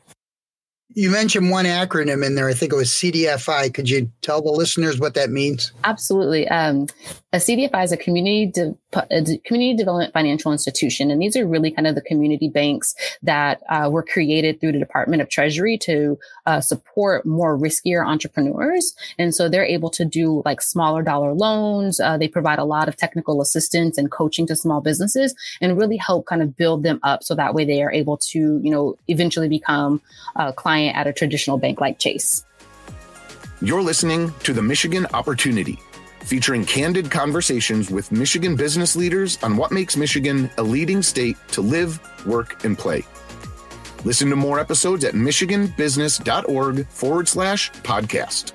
You 0.94 1.10
mentioned 1.10 1.50
one 1.50 1.66
acronym 1.66 2.26
in 2.26 2.36
there. 2.36 2.48
I 2.48 2.54
think 2.54 2.74
it 2.74 2.76
was 2.76 2.90
CDFI. 2.90 3.74
Could 3.74 3.90
you 3.90 4.12
tell 4.22 4.42
the 4.42 4.52
listeners 4.52 5.00
what 5.00 5.14
that 5.14 5.30
means? 5.30 5.72
Absolutely. 5.84 6.48
Um, 6.50 6.88
a 7.34 7.38
CDFI 7.38 7.84
is 7.86 7.92
a 7.94 7.98
community 7.98 8.48
de- 8.48 8.76
a 8.94 9.24
community 9.46 9.74
development 9.74 10.12
financial 10.12 10.52
institution, 10.52 11.12
and 11.12 11.22
these 11.22 11.38
are 11.38 11.48
really 11.48 11.72
kind 11.72 11.88
of 11.88 11.96
the 11.96 12.02
community 12.02 12.50
banks 12.50 12.94
that 13.24 13.62
uh, 13.70 13.90
were 13.90 14.04
created 14.04 14.60
through 14.60 14.74
the 14.74 14.80
Department 14.80 15.22
of 15.22 15.30
Treasury 15.30 15.78
to 15.78 16.20
uh, 16.46 16.60
support 16.60 17.26
more 17.26 17.58
riskier 17.58 18.06
entrepreneurs. 18.06 18.94
And 19.18 19.34
so 19.34 19.48
they're 19.48 19.64
able 19.64 19.90
to 19.92 20.04
do 20.04 20.42
like 20.44 20.62
smaller 20.62 21.04
dollar 21.04 21.34
loans. 21.34 22.02
Uh, 22.02 22.18
they 22.18 22.28
provide 22.28 22.60
a 22.60 22.66
lot 22.66 22.90
of 22.90 22.98
technical 22.98 23.42
assistance 23.42 23.98
and 23.98 24.12
coaching 24.12 24.46
to 24.48 24.56
small 24.56 24.82
businesses, 24.82 25.34
and 25.62 25.78
really 25.78 25.98
help 25.98 26.26
kind 26.26 26.42
of 26.42 26.58
build 26.58 26.84
them 26.84 27.00
up 27.04 27.24
so 27.24 27.34
that 27.34 27.54
way 27.54 27.64
they 27.64 27.82
are 27.82 27.94
able 27.94 28.18
to, 28.18 28.60
you 28.62 28.70
know, 28.70 28.98
eventually 29.08 29.48
become 29.48 30.02
a 30.36 30.52
client 30.82 30.98
at 30.98 31.08
a 31.08 31.14
traditional 31.14 31.58
bank 31.58 31.80
like 31.82 32.00
Chase. 32.00 32.46
You're 33.62 33.82
listening 33.82 34.34
to 34.44 34.54
the 34.54 34.62
Michigan 34.62 35.06
Opportunity, 35.14 35.78
featuring 36.22 36.66
candid 36.66 37.12
conversations 37.12 37.92
with 37.92 38.12
Michigan 38.12 38.56
business 38.56 38.96
leaders 38.96 39.38
on 39.44 39.56
what 39.56 39.72
makes 39.72 39.96
Michigan 39.96 40.50
a 40.58 40.64
leading 40.64 41.04
state 41.04 41.38
to 41.52 41.62
live, 41.62 42.00
work, 42.26 42.64
and 42.64 42.78
play. 42.78 43.04
Listen 44.04 44.30
to 44.32 44.36
more 44.36 44.60
episodes 44.60 45.04
at 45.04 45.14
michiganbusiness.org 45.14 46.88
forward 46.88 47.28
slash 47.28 47.72
podcast. 47.84 48.54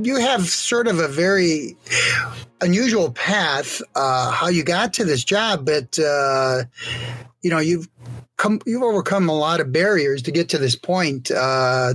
You 0.00 0.16
have 0.16 0.46
sort 0.46 0.88
of 0.88 0.98
a 0.98 1.08
very 1.08 1.76
unusual 2.60 3.12
path, 3.12 3.80
uh, 3.94 4.30
how 4.30 4.48
you 4.48 4.62
got 4.62 4.92
to 4.94 5.04
this 5.04 5.24
job, 5.24 5.64
but, 5.64 5.98
uh, 5.98 6.64
you 7.40 7.50
know, 7.50 7.58
you've 7.58 7.88
come 8.36 8.60
you've 8.66 8.82
overcome 8.82 9.28
a 9.28 9.34
lot 9.34 9.60
of 9.60 9.72
barriers 9.72 10.22
to 10.22 10.30
get 10.30 10.48
to 10.50 10.58
this 10.58 10.76
point 10.76 11.30
uh, 11.30 11.94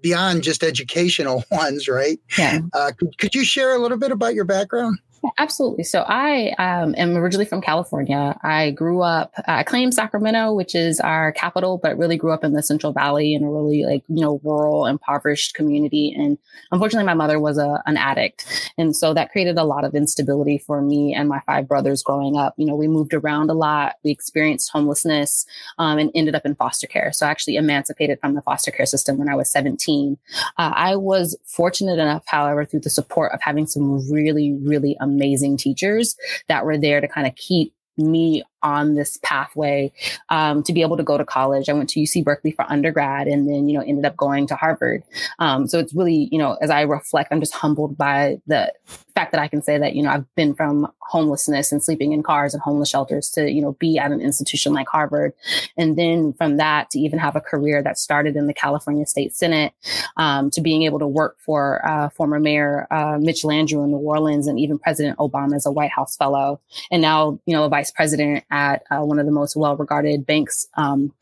beyond 0.00 0.42
just 0.42 0.62
educational 0.62 1.44
ones, 1.50 1.88
right? 1.88 2.18
Yeah. 2.38 2.60
Uh, 2.72 2.92
could, 2.98 3.18
could 3.18 3.34
you 3.34 3.44
share 3.44 3.74
a 3.74 3.78
little 3.78 3.98
bit 3.98 4.10
about 4.10 4.34
your 4.34 4.44
background? 4.44 4.98
Absolutely. 5.38 5.84
So 5.84 6.00
I 6.06 6.50
um, 6.58 6.94
am 6.98 7.16
originally 7.16 7.46
from 7.46 7.60
California. 7.60 8.38
I 8.42 8.70
grew 8.72 9.00
up, 9.00 9.32
I 9.46 9.62
claim 9.62 9.90
Sacramento, 9.90 10.52
which 10.52 10.74
is 10.74 11.00
our 11.00 11.32
capital, 11.32 11.78
but 11.78 11.96
really 11.96 12.16
grew 12.16 12.32
up 12.32 12.44
in 12.44 12.52
the 12.52 12.62
Central 12.62 12.92
Valley 12.92 13.34
in 13.34 13.42
a 13.42 13.50
really 13.50 13.84
like, 13.84 14.04
you 14.08 14.20
know, 14.20 14.40
rural, 14.44 14.86
impoverished 14.86 15.54
community. 15.54 16.14
And 16.16 16.36
unfortunately, 16.72 17.06
my 17.06 17.14
mother 17.14 17.40
was 17.40 17.58
a, 17.58 17.82
an 17.86 17.96
addict. 17.96 18.72
And 18.76 18.94
so 18.94 19.14
that 19.14 19.32
created 19.32 19.56
a 19.56 19.64
lot 19.64 19.84
of 19.84 19.94
instability 19.94 20.58
for 20.58 20.82
me 20.82 21.14
and 21.14 21.28
my 21.28 21.40
five 21.46 21.66
brothers 21.66 22.02
growing 22.02 22.36
up. 22.36 22.54
You 22.58 22.66
know, 22.66 22.76
we 22.76 22.88
moved 22.88 23.14
around 23.14 23.50
a 23.50 23.54
lot. 23.54 23.94
We 24.04 24.10
experienced 24.10 24.70
homelessness 24.72 25.46
um, 25.78 25.98
and 25.98 26.10
ended 26.14 26.34
up 26.34 26.44
in 26.44 26.54
foster 26.54 26.86
care. 26.86 27.12
So 27.12 27.26
I 27.26 27.30
actually 27.30 27.56
emancipated 27.56 28.20
from 28.20 28.34
the 28.34 28.42
foster 28.42 28.70
care 28.70 28.86
system 28.86 29.16
when 29.18 29.28
I 29.28 29.36
was 29.36 29.50
17. 29.50 30.18
Uh, 30.58 30.72
I 30.74 30.96
was 30.96 31.36
fortunate 31.44 31.98
enough, 31.98 32.24
however, 32.26 32.64
through 32.64 32.80
the 32.80 32.90
support 32.90 33.32
of 33.32 33.40
having 33.40 33.66
some 33.66 34.10
really, 34.10 34.54
really 34.62 34.96
amazing 35.00 35.13
amazing 35.14 35.56
teachers 35.56 36.16
that 36.48 36.64
were 36.64 36.78
there 36.78 37.00
to 37.00 37.08
kind 37.08 37.26
of 37.26 37.34
keep 37.36 37.72
me 37.96 38.42
on 38.62 38.94
this 38.94 39.18
pathway 39.22 39.92
um, 40.28 40.62
to 40.62 40.72
be 40.72 40.82
able 40.82 40.96
to 40.96 41.02
go 41.02 41.16
to 41.16 41.24
college. 41.24 41.68
I 41.68 41.72
went 41.72 41.88
to 41.90 42.00
UC 42.00 42.24
Berkeley 42.24 42.50
for 42.50 42.70
undergrad 42.70 43.28
and 43.28 43.48
then, 43.48 43.68
you 43.68 43.78
know, 43.78 43.84
ended 43.84 44.04
up 44.04 44.16
going 44.16 44.46
to 44.48 44.56
Harvard. 44.56 45.02
Um, 45.38 45.68
so 45.68 45.78
it's 45.78 45.94
really, 45.94 46.28
you 46.32 46.38
know, 46.38 46.56
as 46.60 46.70
I 46.70 46.82
reflect, 46.82 47.32
I'm 47.32 47.40
just 47.40 47.54
humbled 47.54 47.96
by 47.96 48.40
the 48.46 48.72
fact 49.14 49.32
that 49.32 49.40
I 49.40 49.48
can 49.48 49.62
say 49.62 49.78
that, 49.78 49.94
you 49.94 50.02
know, 50.02 50.10
I've 50.10 50.34
been 50.34 50.54
from 50.54 50.90
homelessness 50.98 51.70
and 51.70 51.82
sleeping 51.82 52.12
in 52.12 52.22
cars 52.22 52.52
and 52.52 52.62
homeless 52.62 52.88
shelters 52.88 53.30
to, 53.30 53.50
you 53.50 53.62
know, 53.62 53.72
be 53.72 53.96
at 53.96 54.10
an 54.10 54.20
institution 54.20 54.72
like 54.72 54.88
Harvard. 54.88 55.32
And 55.76 55.96
then 55.96 56.32
from 56.32 56.56
that 56.56 56.90
to 56.90 56.98
even 56.98 57.18
have 57.20 57.36
a 57.36 57.40
career 57.40 57.82
that 57.82 57.98
started 57.98 58.34
in 58.34 58.46
the 58.46 58.54
California 58.54 59.06
State 59.06 59.34
Senate, 59.34 59.72
um, 60.16 60.50
to 60.50 60.60
being 60.60 60.82
able 60.82 60.98
to 60.98 61.06
work 61.06 61.36
for 61.38 61.86
uh, 61.86 62.08
former 62.10 62.40
Mayor 62.40 62.88
uh, 62.90 63.18
Mitch 63.20 63.42
Landrieu 63.42 63.84
in 63.84 63.90
New 63.90 63.98
Orleans 63.98 64.48
and 64.48 64.58
even 64.58 64.78
President 64.78 65.16
Obama 65.18 65.54
as 65.54 65.66
a 65.66 65.72
White 65.72 65.92
House 65.92 66.16
fellow. 66.16 66.60
And 66.90 67.00
now, 67.00 67.38
you 67.46 67.54
know, 67.54 67.64
a 67.64 67.68
vice 67.68 67.92
president 67.92 68.44
at 68.50 68.82
uh, 68.90 69.00
one 69.00 69.18
of 69.18 69.26
the 69.26 69.32
most 69.32 69.54
well 69.54 69.76
regarded 69.76 70.26
banks 70.26 70.66
um, 70.74 71.12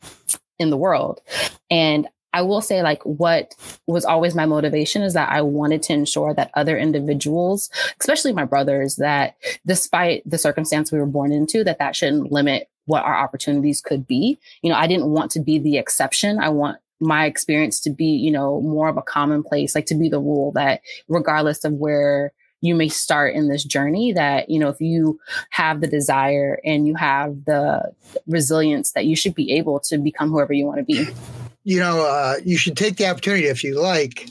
in 0.57 0.71
the 0.71 0.77
world. 0.77 1.21
And 1.69 2.07
I 2.33 2.41
will 2.41 2.61
say, 2.61 2.81
like, 2.81 3.03
what 3.03 3.55
was 3.87 4.05
always 4.05 4.35
my 4.35 4.45
motivation 4.45 5.03
is 5.03 5.13
that 5.13 5.31
I 5.31 5.41
wanted 5.41 5.83
to 5.83 5.93
ensure 5.93 6.33
that 6.33 6.51
other 6.55 6.77
individuals, 6.77 7.69
especially 7.99 8.33
my 8.33 8.45
brothers, 8.45 8.95
that 8.97 9.35
despite 9.65 10.23
the 10.29 10.37
circumstance 10.37 10.91
we 10.91 10.99
were 10.99 11.05
born 11.05 11.31
into, 11.31 11.63
that 11.63 11.79
that 11.79 11.95
shouldn't 11.95 12.31
limit 12.31 12.69
what 12.85 13.03
our 13.03 13.15
opportunities 13.15 13.81
could 13.81 14.05
be. 14.07 14.39
You 14.61 14.71
know, 14.71 14.75
I 14.75 14.87
didn't 14.87 15.07
want 15.07 15.31
to 15.31 15.39
be 15.39 15.59
the 15.59 15.77
exception. 15.77 16.39
I 16.39 16.49
want 16.49 16.79
my 16.99 17.25
experience 17.25 17.79
to 17.81 17.89
be, 17.89 18.05
you 18.05 18.31
know, 18.31 18.61
more 18.61 18.89
of 18.89 18.97
a 18.97 19.01
commonplace, 19.01 19.75
like 19.75 19.85
to 19.87 19.95
be 19.95 20.09
the 20.09 20.19
rule 20.19 20.51
that 20.53 20.81
regardless 21.07 21.63
of 21.63 21.73
where 21.73 22.33
you 22.61 22.75
may 22.75 22.87
start 22.87 23.35
in 23.35 23.49
this 23.49 23.65
journey 23.65 24.13
that 24.13 24.49
you 24.49 24.57
know 24.57 24.69
if 24.69 24.79
you 24.79 25.19
have 25.49 25.81
the 25.81 25.87
desire 25.87 26.61
and 26.63 26.87
you 26.87 26.95
have 26.95 27.43
the 27.43 27.91
resilience 28.25 28.93
that 28.93 29.05
you 29.05 29.17
should 29.17 29.35
be 29.35 29.51
able 29.51 29.81
to 29.81 29.97
become 29.97 30.29
whoever 30.29 30.53
you 30.53 30.65
want 30.65 30.77
to 30.77 30.85
be 30.85 31.05
you 31.63 31.79
know 31.79 32.05
uh, 32.05 32.35
you 32.43 32.57
should 32.57 32.77
take 32.77 32.97
the 32.97 33.07
opportunity 33.07 33.47
if 33.47 33.63
you 33.63 33.79
like 33.79 34.29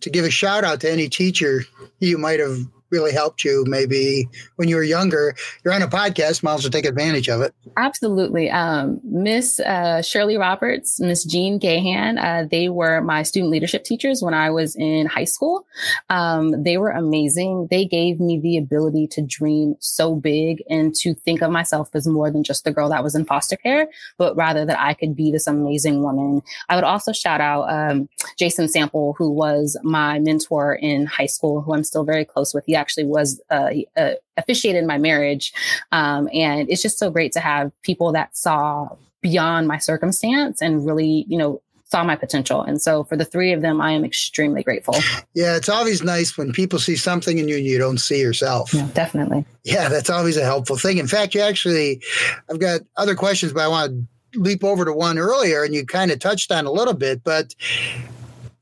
to 0.00 0.10
give 0.10 0.24
a 0.24 0.30
shout 0.30 0.64
out 0.64 0.80
to 0.80 0.90
any 0.90 1.08
teacher 1.08 1.64
you 2.00 2.18
might 2.18 2.40
have 2.40 2.58
really 2.92 3.12
helped 3.12 3.42
you 3.42 3.64
maybe 3.66 4.28
when 4.56 4.68
you 4.68 4.76
were 4.76 4.82
younger. 4.82 5.34
You're 5.64 5.74
on 5.74 5.82
a 5.82 5.88
podcast, 5.88 6.42
might 6.42 6.54
as 6.54 6.62
well 6.62 6.70
take 6.70 6.84
advantage 6.84 7.28
of 7.28 7.40
it. 7.40 7.54
Absolutely. 7.76 8.50
Um, 8.50 9.00
Miss 9.02 9.58
uh, 9.60 10.02
Shirley 10.02 10.36
Roberts, 10.36 11.00
Miss 11.00 11.24
Jean 11.24 11.58
Gahan, 11.58 12.18
uh, 12.18 12.46
they 12.50 12.68
were 12.68 13.00
my 13.00 13.22
student 13.22 13.50
leadership 13.50 13.84
teachers 13.84 14.22
when 14.22 14.34
I 14.34 14.50
was 14.50 14.76
in 14.76 15.06
high 15.06 15.24
school. 15.24 15.66
Um, 16.10 16.62
they 16.62 16.76
were 16.76 16.90
amazing. 16.90 17.68
They 17.70 17.84
gave 17.84 18.20
me 18.20 18.38
the 18.38 18.58
ability 18.58 19.08
to 19.08 19.22
dream 19.22 19.74
so 19.80 20.14
big 20.14 20.62
and 20.68 20.94
to 20.96 21.14
think 21.14 21.42
of 21.42 21.50
myself 21.50 21.88
as 21.94 22.06
more 22.06 22.30
than 22.30 22.44
just 22.44 22.64
the 22.64 22.72
girl 22.72 22.90
that 22.90 23.02
was 23.02 23.14
in 23.14 23.24
foster 23.24 23.56
care, 23.56 23.88
but 24.18 24.36
rather 24.36 24.66
that 24.66 24.78
I 24.78 24.94
could 24.94 25.16
be 25.16 25.32
this 25.32 25.46
amazing 25.46 26.02
woman. 26.02 26.42
I 26.68 26.74
would 26.74 26.84
also 26.84 27.12
shout 27.12 27.40
out 27.40 27.70
um, 27.70 28.08
Jason 28.38 28.68
Sample, 28.68 29.14
who 29.16 29.30
was 29.30 29.76
my 29.82 30.18
mentor 30.18 30.74
in 30.74 31.06
high 31.06 31.26
school, 31.26 31.62
who 31.62 31.74
I'm 31.74 31.84
still 31.84 32.04
very 32.04 32.24
close 32.24 32.52
with. 32.52 32.64
He 32.66 32.76
actually 32.82 33.04
was 33.04 33.40
uh, 33.50 33.70
uh, 33.96 34.14
officiated 34.36 34.84
my 34.84 34.98
marriage. 34.98 35.52
Um, 35.92 36.28
and 36.34 36.68
it's 36.68 36.82
just 36.82 36.98
so 36.98 37.10
great 37.10 37.32
to 37.32 37.40
have 37.40 37.70
people 37.82 38.12
that 38.12 38.36
saw 38.36 38.88
beyond 39.20 39.68
my 39.68 39.78
circumstance 39.78 40.60
and 40.60 40.84
really, 40.84 41.24
you 41.28 41.38
know, 41.38 41.62
saw 41.84 42.02
my 42.02 42.16
potential. 42.16 42.62
And 42.62 42.80
so 42.80 43.04
for 43.04 43.16
the 43.16 43.24
three 43.24 43.52
of 43.52 43.60
them, 43.60 43.80
I 43.80 43.92
am 43.92 44.04
extremely 44.04 44.62
grateful. 44.62 44.94
Yeah, 45.34 45.56
it's 45.56 45.68
always 45.68 46.02
nice 46.02 46.36
when 46.38 46.50
people 46.52 46.78
see 46.78 46.96
something 46.96 47.38
in 47.38 47.48
you 47.48 47.56
and 47.56 47.66
you 47.66 47.78
don't 47.78 47.98
see 47.98 48.20
yourself. 48.20 48.74
Yeah, 48.74 48.88
definitely. 48.94 49.44
Yeah, 49.62 49.88
that's 49.88 50.10
always 50.10 50.36
a 50.36 50.44
helpful 50.44 50.76
thing. 50.76 50.98
In 50.98 51.06
fact, 51.06 51.34
you 51.34 51.42
actually, 51.42 52.02
I've 52.50 52.58
got 52.58 52.80
other 52.96 53.14
questions, 53.14 53.52
but 53.52 53.62
I 53.62 53.68
want 53.68 53.92
to 53.92 54.40
leap 54.40 54.64
over 54.64 54.86
to 54.86 54.92
one 54.92 55.18
earlier 55.18 55.62
and 55.64 55.74
you 55.74 55.84
kind 55.84 56.10
of 56.10 56.18
touched 56.18 56.50
on 56.50 56.64
a 56.64 56.72
little 56.72 56.94
bit, 56.94 57.22
but 57.22 57.54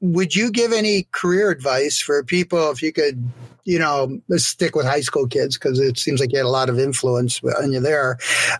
would 0.00 0.34
you 0.34 0.50
give 0.50 0.72
any 0.72 1.06
career 1.12 1.50
advice 1.50 2.00
for 2.00 2.24
people 2.24 2.70
if 2.70 2.82
you 2.82 2.92
could 2.92 3.22
you 3.70 3.78
know, 3.78 4.20
let's 4.26 4.46
stick 4.46 4.74
with 4.74 4.84
high 4.84 5.00
school 5.00 5.28
kids 5.28 5.56
because 5.56 5.78
it 5.78 5.96
seems 5.96 6.18
like 6.18 6.32
you 6.32 6.38
had 6.38 6.44
a 6.44 6.48
lot 6.48 6.68
of 6.68 6.76
influence 6.76 7.40
on 7.62 7.70
you 7.70 7.78
there. 7.78 8.18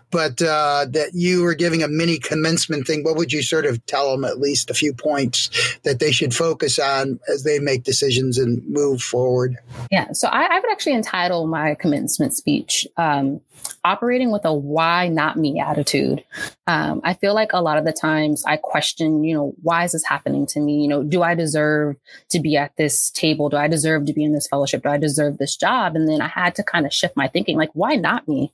But 0.09 0.41
uh, 0.41 0.85
that 0.91 1.09
you 1.13 1.43
were 1.43 1.53
giving 1.53 1.83
a 1.83 1.89
mini 1.89 2.17
commencement 2.17 2.87
thing, 2.87 3.03
what 3.03 3.17
would 3.17 3.33
you 3.33 3.43
sort 3.43 3.65
of 3.65 3.85
tell 3.87 4.09
them 4.11 4.23
at 4.23 4.39
least 4.39 4.69
a 4.69 4.73
few 4.73 4.93
points 4.93 5.49
that 5.83 5.99
they 5.99 6.13
should 6.13 6.33
focus 6.33 6.79
on 6.79 7.19
as 7.27 7.43
they 7.43 7.59
make 7.59 7.83
decisions 7.83 8.37
and 8.37 8.65
move 8.69 9.01
forward? 9.01 9.57
Yeah, 9.91 10.13
so 10.13 10.29
I, 10.29 10.43
I 10.45 10.59
would 10.61 10.71
actually 10.71 10.93
entitle 10.93 11.45
my 11.45 11.75
commencement 11.75 12.33
speech 12.33 12.87
um, 12.95 13.41
operating 13.83 14.31
with 14.31 14.45
a 14.45 14.53
why 14.53 15.07
not 15.07 15.37
me 15.37 15.59
attitude. 15.59 16.23
Um, 16.67 17.01
I 17.03 17.15
feel 17.15 17.33
like 17.33 17.49
a 17.53 17.61
lot 17.61 17.77
of 17.77 17.85
the 17.85 17.93
times 17.93 18.43
I 18.45 18.57
question, 18.57 19.23
you 19.23 19.33
know, 19.33 19.53
why 19.61 19.83
is 19.83 19.91
this 19.91 20.05
happening 20.05 20.45
to 20.47 20.59
me? 20.59 20.81
You 20.81 20.87
know, 20.87 21.03
do 21.03 21.21
I 21.21 21.35
deserve 21.35 21.97
to 22.29 22.39
be 22.39 22.57
at 22.57 22.75
this 22.77 23.09
table? 23.11 23.49
Do 23.49 23.57
I 23.57 23.67
deserve 23.67 24.05
to 24.05 24.13
be 24.13 24.23
in 24.23 24.33
this 24.33 24.47
fellowship? 24.47 24.83
Do 24.83 24.89
I 24.89 24.97
deserve 25.01 25.37
this 25.37 25.55
job? 25.57 25.95
And 25.95 26.07
then 26.07 26.21
I 26.21 26.27
had 26.27 26.55
to 26.55 26.63
kind 26.63 26.85
of 26.85 26.93
shift 26.93 27.17
my 27.17 27.27
thinking, 27.27 27.57
like, 27.57 27.71
why 27.73 27.95
not 27.95 28.27
me? 28.27 28.53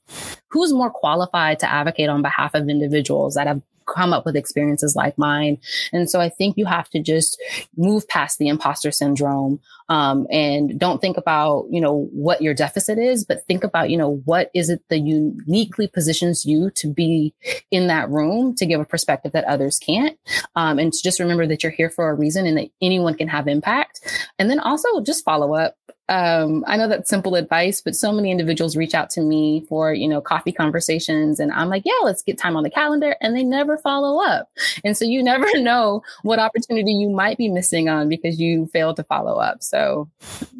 Who's 0.49 0.73
more 0.73 0.89
qualified 0.89 1.59
to 1.59 1.71
advocate 1.71 2.09
on 2.09 2.21
behalf 2.21 2.55
of 2.55 2.69
individuals 2.69 3.35
that 3.35 3.47
have 3.47 3.61
come 3.87 4.13
up 4.13 4.25
with 4.25 4.35
experiences 4.35 4.95
like 4.95 5.17
mine. 5.17 5.57
And 5.91 6.09
so 6.09 6.19
I 6.19 6.29
think 6.29 6.57
you 6.57 6.65
have 6.65 6.89
to 6.89 7.01
just 7.01 7.41
move 7.75 8.07
past 8.07 8.37
the 8.37 8.49
imposter 8.49 8.91
syndrome 8.91 9.59
um, 9.89 10.27
and 10.29 10.77
don't 10.77 10.99
think 10.99 11.17
about, 11.17 11.67
you 11.71 11.81
know, 11.81 12.09
what 12.11 12.41
your 12.41 12.53
deficit 12.53 12.99
is, 12.99 13.25
but 13.25 13.45
think 13.47 13.63
about, 13.63 13.89
you 13.89 13.97
know, 13.97 14.21
what 14.25 14.51
is 14.53 14.69
it 14.69 14.83
that 14.89 14.99
uniquely 14.99 15.87
positions 15.87 16.45
you 16.45 16.69
to 16.71 16.87
be 16.93 17.33
in 17.71 17.87
that 17.87 18.09
room 18.09 18.53
to 18.55 18.65
give 18.65 18.81
a 18.81 18.85
perspective 18.85 19.31
that 19.31 19.45
others 19.45 19.79
can't. 19.79 20.17
Um, 20.55 20.77
and 20.77 20.91
to 20.91 20.99
just 21.01 21.19
remember 21.19 21.47
that 21.47 21.63
you're 21.63 21.71
here 21.71 21.89
for 21.89 22.09
a 22.09 22.13
reason 22.13 22.45
and 22.45 22.57
that 22.57 22.69
anyone 22.81 23.15
can 23.15 23.29
have 23.29 23.47
impact. 23.47 24.01
And 24.37 24.49
then 24.49 24.59
also 24.59 25.01
just 25.01 25.23
follow 25.23 25.55
up 25.55 25.75
um, 26.09 26.63
I 26.67 26.77
know 26.77 26.87
that's 26.87 27.09
simple 27.09 27.35
advice, 27.35 27.81
but 27.81 27.95
so 27.95 28.11
many 28.11 28.31
individuals 28.31 28.77
reach 28.77 28.93
out 28.93 29.09
to 29.11 29.21
me 29.21 29.65
for, 29.67 29.93
you 29.93 30.07
know, 30.07 30.21
coffee 30.21 30.53
conversations. 30.53 31.39
And 31.39 31.51
I'm 31.51 31.67
like, 31.67 31.83
yeah, 31.85 31.99
let's 32.03 32.23
get 32.23 32.37
time 32.37 32.55
on 32.55 32.63
the 32.63 32.69
calendar. 32.69 33.15
And 33.19 33.35
they 33.35 33.43
never 33.43 33.77
follow 33.77 34.23
up. 34.23 34.49
And 34.83 34.95
so 34.95 35.03
you 35.03 35.21
never 35.27 35.59
know 35.59 36.03
what 36.23 36.39
opportunity 36.39 36.91
you 36.91 37.09
might 37.09 37.37
be 37.37 37.49
missing 37.49 37.89
on 37.89 38.07
because 38.07 38.39
you 38.39 38.67
failed 38.67 38.95
to 38.97 39.03
follow 39.03 39.37
up. 39.37 39.61
So 39.61 40.09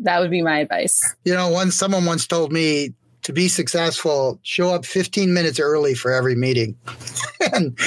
that 0.02 0.20
would 0.20 0.32
be 0.32 0.42
my 0.42 0.60
advice. 0.60 1.16
You 1.24 1.34
know, 1.34 1.50
once 1.50 1.76
someone 1.76 2.06
once 2.06 2.28
told 2.28 2.52
me 2.52 2.94
to 3.28 3.34
be 3.34 3.50
successful, 3.50 4.40
show 4.44 4.74
up 4.74 4.86
15 4.86 5.34
minutes 5.34 5.60
early 5.60 5.94
for 5.94 6.14
every 6.14 6.34
meeting. 6.34 6.78
and 7.54 7.78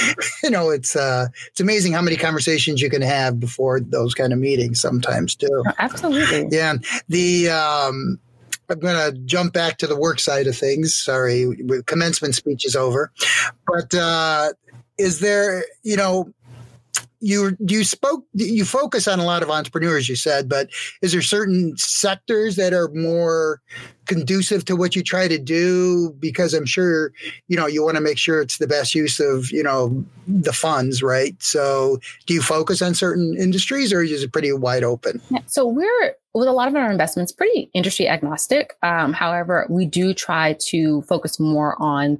you 0.43 0.51
know, 0.51 0.69
it's 0.69 0.95
uh 0.95 1.29
it's 1.47 1.59
amazing 1.59 1.93
how 1.93 2.01
many 2.01 2.15
conversations 2.15 2.79
you 2.79 2.91
can 2.91 3.01
have 3.01 3.39
before 3.39 3.79
those 3.79 4.13
kind 4.13 4.33
of 4.33 4.37
meetings 4.37 4.79
sometimes 4.79 5.33
too. 5.33 5.63
Oh, 5.67 5.71
absolutely. 5.79 6.47
Yeah. 6.55 6.75
The 7.09 7.49
um 7.49 8.19
I'm 8.69 8.79
going 8.79 9.13
to 9.13 9.17
jump 9.25 9.51
back 9.51 9.79
to 9.79 9.87
the 9.87 9.97
work 9.97 10.19
side 10.19 10.47
of 10.47 10.55
things. 10.55 10.95
Sorry, 10.95 11.45
commencement 11.87 12.35
speech 12.35 12.65
is 12.65 12.73
over. 12.73 13.11
But 13.67 13.93
uh, 13.93 14.53
is 14.97 15.19
there, 15.19 15.65
you 15.83 15.97
know, 15.97 16.31
you 17.21 17.55
you 17.59 17.83
spoke 17.83 18.25
you 18.33 18.65
focus 18.65 19.07
on 19.07 19.19
a 19.19 19.25
lot 19.25 19.43
of 19.43 19.49
entrepreneurs 19.49 20.09
you 20.09 20.15
said 20.15 20.49
but 20.49 20.69
is 21.03 21.11
there 21.11 21.21
certain 21.21 21.77
sectors 21.77 22.55
that 22.55 22.73
are 22.73 22.89
more 22.89 23.61
conducive 24.11 24.65
to 24.65 24.75
what 24.75 24.95
you 24.95 25.03
try 25.03 25.27
to 25.27 25.37
do 25.37 26.11
because 26.19 26.53
i'm 26.53 26.65
sure 26.65 27.13
you 27.47 27.55
know 27.55 27.67
you 27.67 27.83
want 27.83 27.95
to 27.95 28.01
make 28.01 28.17
sure 28.17 28.41
it's 28.41 28.57
the 28.57 28.67
best 28.67 28.93
use 28.93 29.19
of 29.19 29.49
you 29.51 29.63
know 29.63 30.03
the 30.27 30.53
funds 30.53 31.01
right? 31.01 31.35
So 31.41 31.99
do 32.25 32.33
you 32.33 32.41
focus 32.41 32.81
on 32.81 32.93
certain 32.93 33.35
industries 33.37 33.91
or 33.91 34.01
is 34.01 34.23
it 34.23 34.31
pretty 34.31 34.51
wide 34.53 34.83
open? 34.83 35.21
Yeah, 35.29 35.39
so 35.47 35.67
we're 35.67 36.15
with 36.33 36.47
a 36.47 36.53
lot 36.53 36.69
of 36.69 36.75
our 36.75 36.89
investments 36.89 37.31
pretty 37.31 37.69
industry 37.73 38.07
agnostic. 38.07 38.77
Um, 38.83 39.11
however 39.13 39.67
we 39.69 39.85
do 39.85 40.13
try 40.13 40.55
to 40.67 41.01
focus 41.03 41.39
more 41.39 41.75
on 41.81 42.19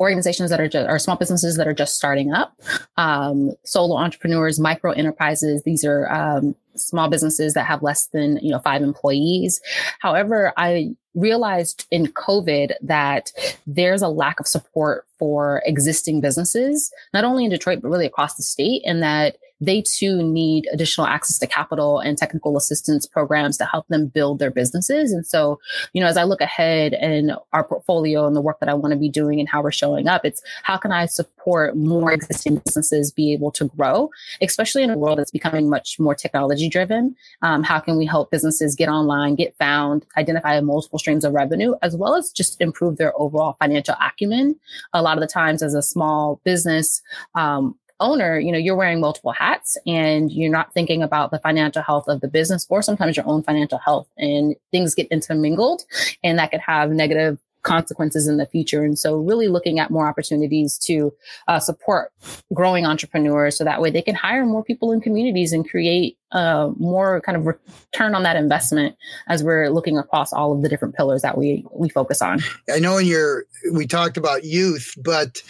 organizations 0.00 0.50
that 0.50 0.60
are 0.60 0.68
just 0.68 0.88
or 0.88 0.98
small 0.98 1.16
businesses 1.16 1.56
that 1.56 1.68
are 1.68 1.74
just 1.74 1.94
starting 1.94 2.32
up. 2.32 2.54
Um, 2.96 3.52
solo 3.64 3.96
entrepreneurs 3.96 4.58
micro 4.58 4.92
enterprises 4.92 5.62
these 5.64 5.84
are 5.84 6.10
um, 6.12 6.54
small 6.74 7.08
businesses 7.08 7.54
that 7.54 7.66
have 7.66 7.82
less 7.82 8.06
than 8.08 8.38
you 8.38 8.50
know 8.50 8.58
five 8.60 8.82
employees. 8.82 9.60
However 10.00 10.52
i 10.56 10.94
realized 11.14 11.86
in 11.90 12.06
covid 12.06 12.72
that 12.80 13.32
there's 13.66 14.00
a 14.00 14.08
lack 14.08 14.40
of 14.40 14.46
support 14.46 15.06
for 15.18 15.62
existing 15.66 16.22
businesses 16.22 16.90
not 17.12 17.22
only 17.22 17.44
in 17.44 17.50
detroit 17.50 17.80
but 17.82 17.90
really 17.90 18.06
across 18.06 18.36
the 18.36 18.42
state 18.42 18.82
and 18.86 19.02
that 19.02 19.36
they 19.62 19.80
too 19.80 20.22
need 20.24 20.68
additional 20.72 21.06
access 21.06 21.38
to 21.38 21.46
capital 21.46 22.00
and 22.00 22.18
technical 22.18 22.56
assistance 22.56 23.06
programs 23.06 23.56
to 23.56 23.64
help 23.64 23.86
them 23.86 24.08
build 24.08 24.40
their 24.40 24.50
businesses. 24.50 25.12
And 25.12 25.24
so, 25.24 25.60
you 25.92 26.02
know, 26.02 26.08
as 26.08 26.16
I 26.16 26.24
look 26.24 26.40
ahead 26.40 26.94
in 26.94 27.32
our 27.52 27.62
portfolio 27.62 28.26
and 28.26 28.34
the 28.34 28.40
work 28.40 28.58
that 28.58 28.68
I 28.68 28.74
want 28.74 28.92
to 28.92 28.98
be 28.98 29.08
doing 29.08 29.38
and 29.38 29.48
how 29.48 29.62
we're 29.62 29.70
showing 29.70 30.08
up, 30.08 30.24
it's 30.24 30.42
how 30.64 30.76
can 30.76 30.90
I 30.90 31.06
support 31.06 31.76
more 31.76 32.10
existing 32.12 32.56
businesses 32.56 33.12
be 33.12 33.32
able 33.32 33.52
to 33.52 33.66
grow, 33.66 34.10
especially 34.40 34.82
in 34.82 34.90
a 34.90 34.98
world 34.98 35.20
that's 35.20 35.30
becoming 35.30 35.70
much 35.70 36.00
more 36.00 36.16
technology 36.16 36.68
driven? 36.68 37.14
Um, 37.42 37.62
how 37.62 37.78
can 37.78 37.96
we 37.96 38.04
help 38.04 38.32
businesses 38.32 38.74
get 38.74 38.88
online, 38.88 39.36
get 39.36 39.54
found, 39.58 40.06
identify 40.16 40.60
multiple 40.60 40.98
streams 40.98 41.24
of 41.24 41.34
revenue, 41.34 41.74
as 41.82 41.94
well 41.96 42.16
as 42.16 42.32
just 42.32 42.60
improve 42.60 42.96
their 42.96 43.12
overall 43.16 43.56
financial 43.60 43.94
acumen? 44.00 44.56
A 44.92 45.02
lot 45.02 45.16
of 45.16 45.20
the 45.20 45.28
times 45.28 45.62
as 45.62 45.74
a 45.74 45.82
small 45.82 46.40
business, 46.42 47.00
um, 47.36 47.76
owner, 48.02 48.38
you 48.38 48.52
know, 48.52 48.58
you're 48.58 48.76
wearing 48.76 49.00
multiple 49.00 49.32
hats 49.32 49.78
and 49.86 50.30
you're 50.30 50.50
not 50.50 50.72
thinking 50.74 51.02
about 51.02 51.30
the 51.30 51.38
financial 51.38 51.82
health 51.82 52.08
of 52.08 52.20
the 52.20 52.28
business 52.28 52.66
or 52.68 52.82
sometimes 52.82 53.16
your 53.16 53.26
own 53.26 53.42
financial 53.42 53.78
health 53.78 54.08
and 54.18 54.56
things 54.70 54.94
get 54.94 55.06
intermingled 55.08 55.84
and 56.22 56.38
that 56.38 56.50
could 56.50 56.60
have 56.60 56.90
negative 56.90 57.38
consequences 57.62 58.26
in 58.26 58.36
the 58.36 58.46
future. 58.46 58.84
And 58.84 58.98
so 58.98 59.16
really 59.16 59.48
looking 59.48 59.78
at 59.78 59.90
more 59.90 60.08
opportunities 60.08 60.78
to 60.78 61.12
uh, 61.48 61.60
support 61.60 62.12
growing 62.52 62.86
entrepreneurs 62.86 63.56
so 63.56 63.64
that 63.64 63.80
way 63.80 63.90
they 63.90 64.02
can 64.02 64.14
hire 64.14 64.44
more 64.44 64.64
people 64.64 64.92
in 64.92 65.00
communities 65.00 65.52
and 65.52 65.68
create 65.68 66.18
uh, 66.32 66.70
more 66.78 67.20
kind 67.20 67.36
of 67.36 67.46
return 67.46 68.14
on 68.14 68.22
that 68.22 68.36
investment 68.36 68.96
as 69.28 69.44
we're 69.44 69.68
looking 69.68 69.98
across 69.98 70.32
all 70.32 70.52
of 70.52 70.62
the 70.62 70.68
different 70.68 70.94
pillars 70.94 71.22
that 71.22 71.36
we 71.36 71.64
we 71.72 71.88
focus 71.88 72.22
on. 72.22 72.40
I 72.72 72.78
know 72.78 72.96
in 72.96 73.06
your 73.06 73.44
we 73.72 73.86
talked 73.86 74.16
about 74.16 74.44
youth, 74.44 74.94
but 74.96 75.42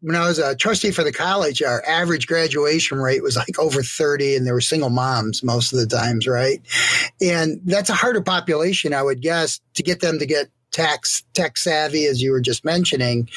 when 0.00 0.16
I 0.16 0.26
was 0.26 0.38
a 0.38 0.56
trustee 0.56 0.90
for 0.90 1.04
the 1.04 1.12
college, 1.12 1.62
our 1.62 1.84
average 1.86 2.26
graduation 2.26 2.98
rate 2.98 3.22
was 3.22 3.36
like 3.36 3.58
over 3.58 3.82
30 3.82 4.36
and 4.36 4.46
there 4.46 4.54
were 4.54 4.60
single 4.60 4.90
moms 4.90 5.42
most 5.42 5.72
of 5.72 5.78
the 5.78 5.86
times, 5.86 6.26
right? 6.26 6.60
And 7.20 7.60
that's 7.64 7.90
a 7.90 7.94
harder 7.94 8.22
population, 8.22 8.94
I 8.94 9.02
would 9.02 9.20
guess, 9.20 9.60
to 9.74 9.82
get 9.82 10.00
them 10.00 10.18
to 10.18 10.26
get 10.26 10.48
tax 10.72 11.22
tech 11.34 11.56
savvy, 11.56 12.06
as 12.06 12.20
you 12.20 12.32
were 12.32 12.40
just 12.40 12.64
mentioning, 12.64 13.28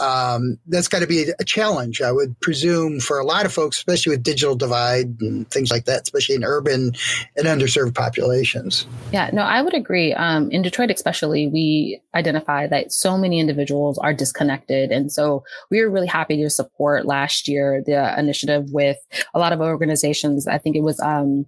um, 0.00 0.58
that's 0.66 0.88
got 0.88 1.00
to 1.00 1.06
be 1.06 1.26
a 1.38 1.44
challenge, 1.44 2.00
I 2.00 2.12
would 2.12 2.38
presume, 2.40 3.00
for 3.00 3.18
a 3.18 3.24
lot 3.24 3.44
of 3.44 3.52
folks, 3.52 3.76
especially 3.78 4.10
with 4.10 4.22
digital 4.22 4.54
divide 4.54 5.20
and 5.20 5.50
things 5.50 5.70
like 5.70 5.84
that, 5.84 6.02
especially 6.02 6.36
in 6.36 6.44
urban 6.44 6.92
and 7.36 7.46
underserved 7.46 7.94
populations. 7.94 8.86
Yeah, 9.12 9.30
no, 9.32 9.42
I 9.42 9.62
would 9.62 9.74
agree. 9.74 10.14
Um, 10.14 10.50
in 10.50 10.62
Detroit, 10.62 10.90
especially, 10.90 11.48
we 11.48 12.00
identify 12.14 12.66
that 12.68 12.92
so 12.92 13.18
many 13.18 13.40
individuals 13.40 13.98
are 13.98 14.14
disconnected, 14.14 14.90
and 14.90 15.12
so 15.12 15.44
we 15.70 15.80
were 15.80 15.90
really 15.90 16.06
happy 16.06 16.42
to 16.42 16.50
support 16.50 17.06
last 17.06 17.48
year 17.48 17.82
the 17.84 18.18
initiative 18.18 18.70
with 18.70 18.98
a 19.34 19.38
lot 19.38 19.52
of 19.52 19.60
organizations. 19.60 20.46
I 20.46 20.58
think 20.58 20.76
it 20.76 20.82
was. 20.82 21.00
Um, 21.00 21.46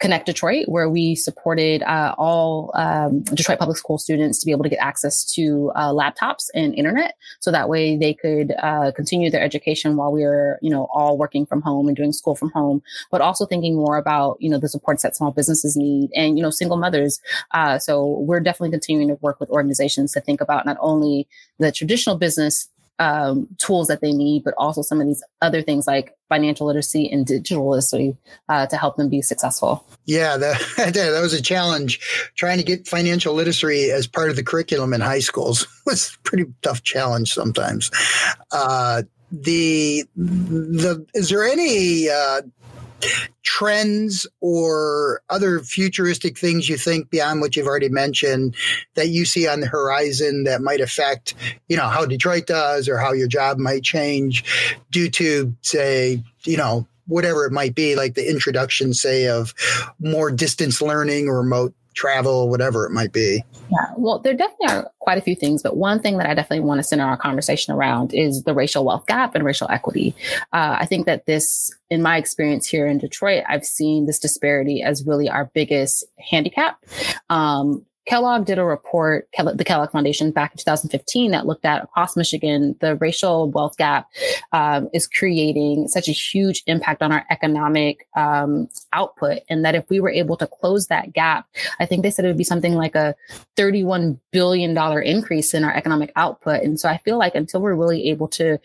Connect 0.00 0.24
Detroit, 0.24 0.64
where 0.66 0.88
we 0.88 1.14
supported 1.14 1.82
uh, 1.82 2.14
all 2.16 2.72
um, 2.74 3.20
Detroit 3.20 3.58
public 3.58 3.76
school 3.76 3.98
students 3.98 4.40
to 4.40 4.46
be 4.46 4.50
able 4.50 4.62
to 4.62 4.70
get 4.70 4.78
access 4.80 5.24
to 5.34 5.70
uh, 5.74 5.90
laptops 5.92 6.46
and 6.54 6.74
internet, 6.74 7.16
so 7.40 7.50
that 7.50 7.68
way 7.68 7.98
they 7.98 8.14
could 8.14 8.54
uh, 8.62 8.92
continue 8.96 9.30
their 9.30 9.42
education 9.42 9.96
while 9.96 10.10
we 10.10 10.22
were, 10.22 10.58
you 10.62 10.70
know, 10.70 10.88
all 10.94 11.18
working 11.18 11.44
from 11.44 11.60
home 11.60 11.86
and 11.86 11.98
doing 11.98 12.12
school 12.12 12.34
from 12.34 12.50
home. 12.50 12.82
But 13.10 13.20
also 13.20 13.44
thinking 13.44 13.76
more 13.76 13.98
about, 13.98 14.38
you 14.40 14.48
know, 14.48 14.58
the 14.58 14.70
supports 14.70 15.02
that 15.02 15.14
small 15.14 15.32
businesses 15.32 15.76
need 15.76 16.08
and 16.14 16.38
you 16.38 16.42
know, 16.42 16.50
single 16.50 16.78
mothers. 16.78 17.20
Uh, 17.52 17.78
so 17.78 18.20
we're 18.20 18.40
definitely 18.40 18.70
continuing 18.70 19.08
to 19.08 19.18
work 19.20 19.38
with 19.38 19.50
organizations 19.50 20.12
to 20.12 20.20
think 20.22 20.40
about 20.40 20.64
not 20.64 20.78
only 20.80 21.28
the 21.58 21.70
traditional 21.70 22.16
business 22.16 22.69
um, 23.00 23.48
tools 23.58 23.88
that 23.88 24.02
they 24.02 24.12
need, 24.12 24.44
but 24.44 24.54
also 24.58 24.82
some 24.82 25.00
of 25.00 25.06
these 25.06 25.24
other 25.40 25.62
things 25.62 25.86
like 25.86 26.14
financial 26.28 26.66
literacy 26.66 27.10
and 27.10 27.26
digital 27.26 27.68
literacy 27.68 28.16
uh, 28.48 28.66
to 28.66 28.76
help 28.76 28.96
them 28.96 29.08
be 29.08 29.22
successful. 29.22 29.84
Yeah, 30.04 30.36
that, 30.36 30.60
that 30.94 31.20
was 31.20 31.32
a 31.32 31.42
challenge. 31.42 31.98
Trying 32.36 32.58
to 32.58 32.64
get 32.64 32.86
financial 32.86 33.34
literacy 33.34 33.90
as 33.90 34.06
part 34.06 34.30
of 34.30 34.36
the 34.36 34.44
curriculum 34.44 34.92
in 34.92 35.00
high 35.00 35.18
schools 35.18 35.66
was 35.86 36.14
a 36.14 36.18
pretty 36.28 36.44
tough 36.62 36.82
challenge 36.82 37.32
sometimes. 37.32 37.90
Uh, 38.52 39.02
the 39.32 40.04
the 40.16 41.06
is 41.14 41.28
there 41.28 41.44
any 41.44 42.08
uh, 42.08 42.42
trends 43.50 44.28
or 44.40 45.22
other 45.28 45.58
futuristic 45.58 46.38
things 46.38 46.68
you 46.68 46.76
think 46.76 47.10
beyond 47.10 47.40
what 47.40 47.56
you've 47.56 47.66
already 47.66 47.88
mentioned 47.88 48.54
that 48.94 49.08
you 49.08 49.24
see 49.24 49.48
on 49.48 49.58
the 49.58 49.66
horizon 49.66 50.44
that 50.44 50.62
might 50.62 50.80
affect, 50.80 51.34
you 51.68 51.76
know, 51.76 51.88
how 51.88 52.06
Detroit 52.06 52.46
does 52.46 52.88
or 52.88 52.96
how 52.96 53.12
your 53.12 53.26
job 53.26 53.58
might 53.58 53.82
change 53.82 54.44
due 54.92 55.10
to, 55.10 55.52
say, 55.62 56.22
you 56.44 56.56
know, 56.56 56.86
whatever 57.08 57.44
it 57.44 57.50
might 57.50 57.74
be, 57.74 57.96
like 57.96 58.14
the 58.14 58.30
introduction, 58.30 58.94
say, 58.94 59.26
of 59.26 59.52
more 59.98 60.30
distance 60.30 60.80
learning 60.80 61.26
or 61.26 61.38
remote 61.38 61.74
travel, 61.94 62.48
whatever 62.48 62.86
it 62.86 62.90
might 62.90 63.12
be? 63.12 63.44
Yeah, 63.70 63.86
well, 63.96 64.18
there 64.18 64.34
definitely 64.34 64.68
are 64.68 64.90
quite 65.00 65.18
a 65.18 65.20
few 65.20 65.34
things, 65.34 65.62
but 65.62 65.76
one 65.76 66.00
thing 66.00 66.18
that 66.18 66.28
I 66.28 66.34
definitely 66.34 66.64
want 66.64 66.78
to 66.78 66.82
center 66.82 67.04
our 67.04 67.16
conversation 67.16 67.74
around 67.74 68.12
is 68.14 68.42
the 68.44 68.54
racial 68.54 68.84
wealth 68.84 69.06
gap 69.06 69.34
and 69.34 69.44
racial 69.44 69.68
equity. 69.70 70.14
Uh, 70.52 70.76
I 70.80 70.86
think 70.86 71.06
that 71.06 71.26
this, 71.26 71.72
in 71.88 72.02
my 72.02 72.16
experience 72.16 72.66
here 72.66 72.86
in 72.86 72.98
Detroit, 72.98 73.44
I've 73.48 73.64
seen 73.64 74.06
this 74.06 74.18
disparity 74.18 74.82
as 74.82 75.06
really 75.06 75.28
our 75.28 75.50
biggest 75.54 76.04
handicap. 76.18 76.84
Um, 77.28 77.84
Kellogg 78.10 78.44
did 78.44 78.58
a 78.58 78.64
report, 78.64 79.28
the 79.54 79.64
Kellogg 79.64 79.92
Foundation, 79.92 80.32
back 80.32 80.50
in 80.50 80.58
2015 80.58 81.30
that 81.30 81.46
looked 81.46 81.64
at 81.64 81.84
across 81.84 82.16
Michigan, 82.16 82.74
the 82.80 82.96
racial 82.96 83.48
wealth 83.52 83.76
gap 83.76 84.08
um, 84.50 84.88
is 84.92 85.06
creating 85.06 85.86
such 85.86 86.08
a 86.08 86.12
huge 86.12 86.64
impact 86.66 87.02
on 87.02 87.12
our 87.12 87.24
economic 87.30 88.08
um, 88.16 88.68
output. 88.92 89.42
And 89.48 89.64
that 89.64 89.76
if 89.76 89.88
we 89.88 90.00
were 90.00 90.10
able 90.10 90.36
to 90.38 90.48
close 90.48 90.88
that 90.88 91.12
gap, 91.12 91.46
I 91.78 91.86
think 91.86 92.02
they 92.02 92.10
said 92.10 92.24
it 92.24 92.28
would 92.28 92.36
be 92.36 92.42
something 92.42 92.74
like 92.74 92.96
a 92.96 93.14
$31 93.56 94.18
billion 94.32 94.76
increase 95.04 95.54
in 95.54 95.62
our 95.62 95.72
economic 95.72 96.10
output. 96.16 96.64
And 96.64 96.80
so 96.80 96.88
I 96.88 96.98
feel 96.98 97.16
like 97.16 97.36
until 97.36 97.60
we're 97.60 97.76
really 97.76 98.08
able 98.10 98.26
to 98.26 98.58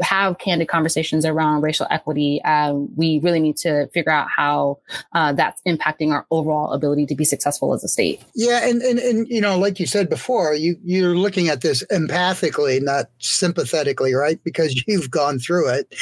have 0.00 0.38
candid 0.38 0.68
conversations 0.68 1.24
around 1.24 1.62
racial 1.62 1.86
equity, 1.90 2.42
um, 2.44 2.88
we 2.96 3.20
really 3.20 3.40
need 3.40 3.56
to 3.58 3.86
figure 3.88 4.12
out 4.12 4.28
how 4.28 4.78
uh, 5.12 5.32
that's 5.32 5.60
impacting 5.62 6.10
our 6.10 6.26
overall 6.30 6.72
ability 6.72 7.06
to 7.06 7.14
be 7.14 7.24
successful 7.24 7.72
as 7.72 7.84
a 7.84 7.88
state. 7.88 8.20
Yeah, 8.34 8.66
and, 8.66 8.82
and 8.82 8.98
and 8.98 9.28
you 9.28 9.40
know, 9.40 9.58
like 9.58 9.78
you 9.78 9.86
said 9.86 10.08
before, 10.08 10.54
you 10.54 10.76
you're 10.82 11.16
looking 11.16 11.48
at 11.48 11.60
this 11.60 11.84
empathically, 11.92 12.82
not 12.82 13.06
sympathetically, 13.18 14.14
right? 14.14 14.42
Because 14.42 14.84
you've 14.88 15.10
gone 15.10 15.38
through 15.38 15.68
it 15.68 15.94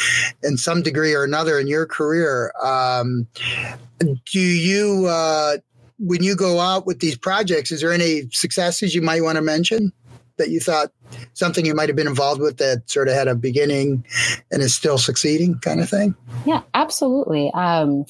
in 0.43 0.57
some 0.57 0.83
degree 0.83 1.15
or 1.15 1.25
another 1.25 1.59
in 1.59 1.67
your 1.67 1.87
career. 1.87 2.53
Um, 2.63 3.27
do 3.99 4.41
you 4.41 5.07
uh, 5.07 5.59
when 5.99 6.23
you 6.23 6.35
go 6.35 6.61
out 6.61 6.87
with 6.87 7.01
these 7.01 7.17
projects, 7.17 7.71
is 7.71 7.81
there 7.81 7.93
any 7.93 8.29
successes 8.33 8.95
you 8.95 9.03
might 9.03 9.23
want 9.23 9.37
to 9.37 9.43
mention 9.43 9.93
that 10.37 10.51
you 10.51 10.61
thought 10.61 10.93
something 11.35 11.65
you 11.65 11.75
might 11.75 11.89
have 11.89 11.97
been 11.97 12.07
involved 12.07 12.41
with 12.41 12.59
that 12.59 12.91
sort 12.91 13.09
of 13.09 13.15
had 13.15 13.29
a 13.29 13.35
beginning 13.35 14.05
and 14.51 14.63
is 14.63 14.75
still 14.75 14.99
succeeding 14.99 15.59
kind 15.59 15.81
of 15.81 15.89
thing? 15.89 16.15
Yeah, 16.47 16.63
absolutely. 16.75 17.51
Um, 17.55 18.07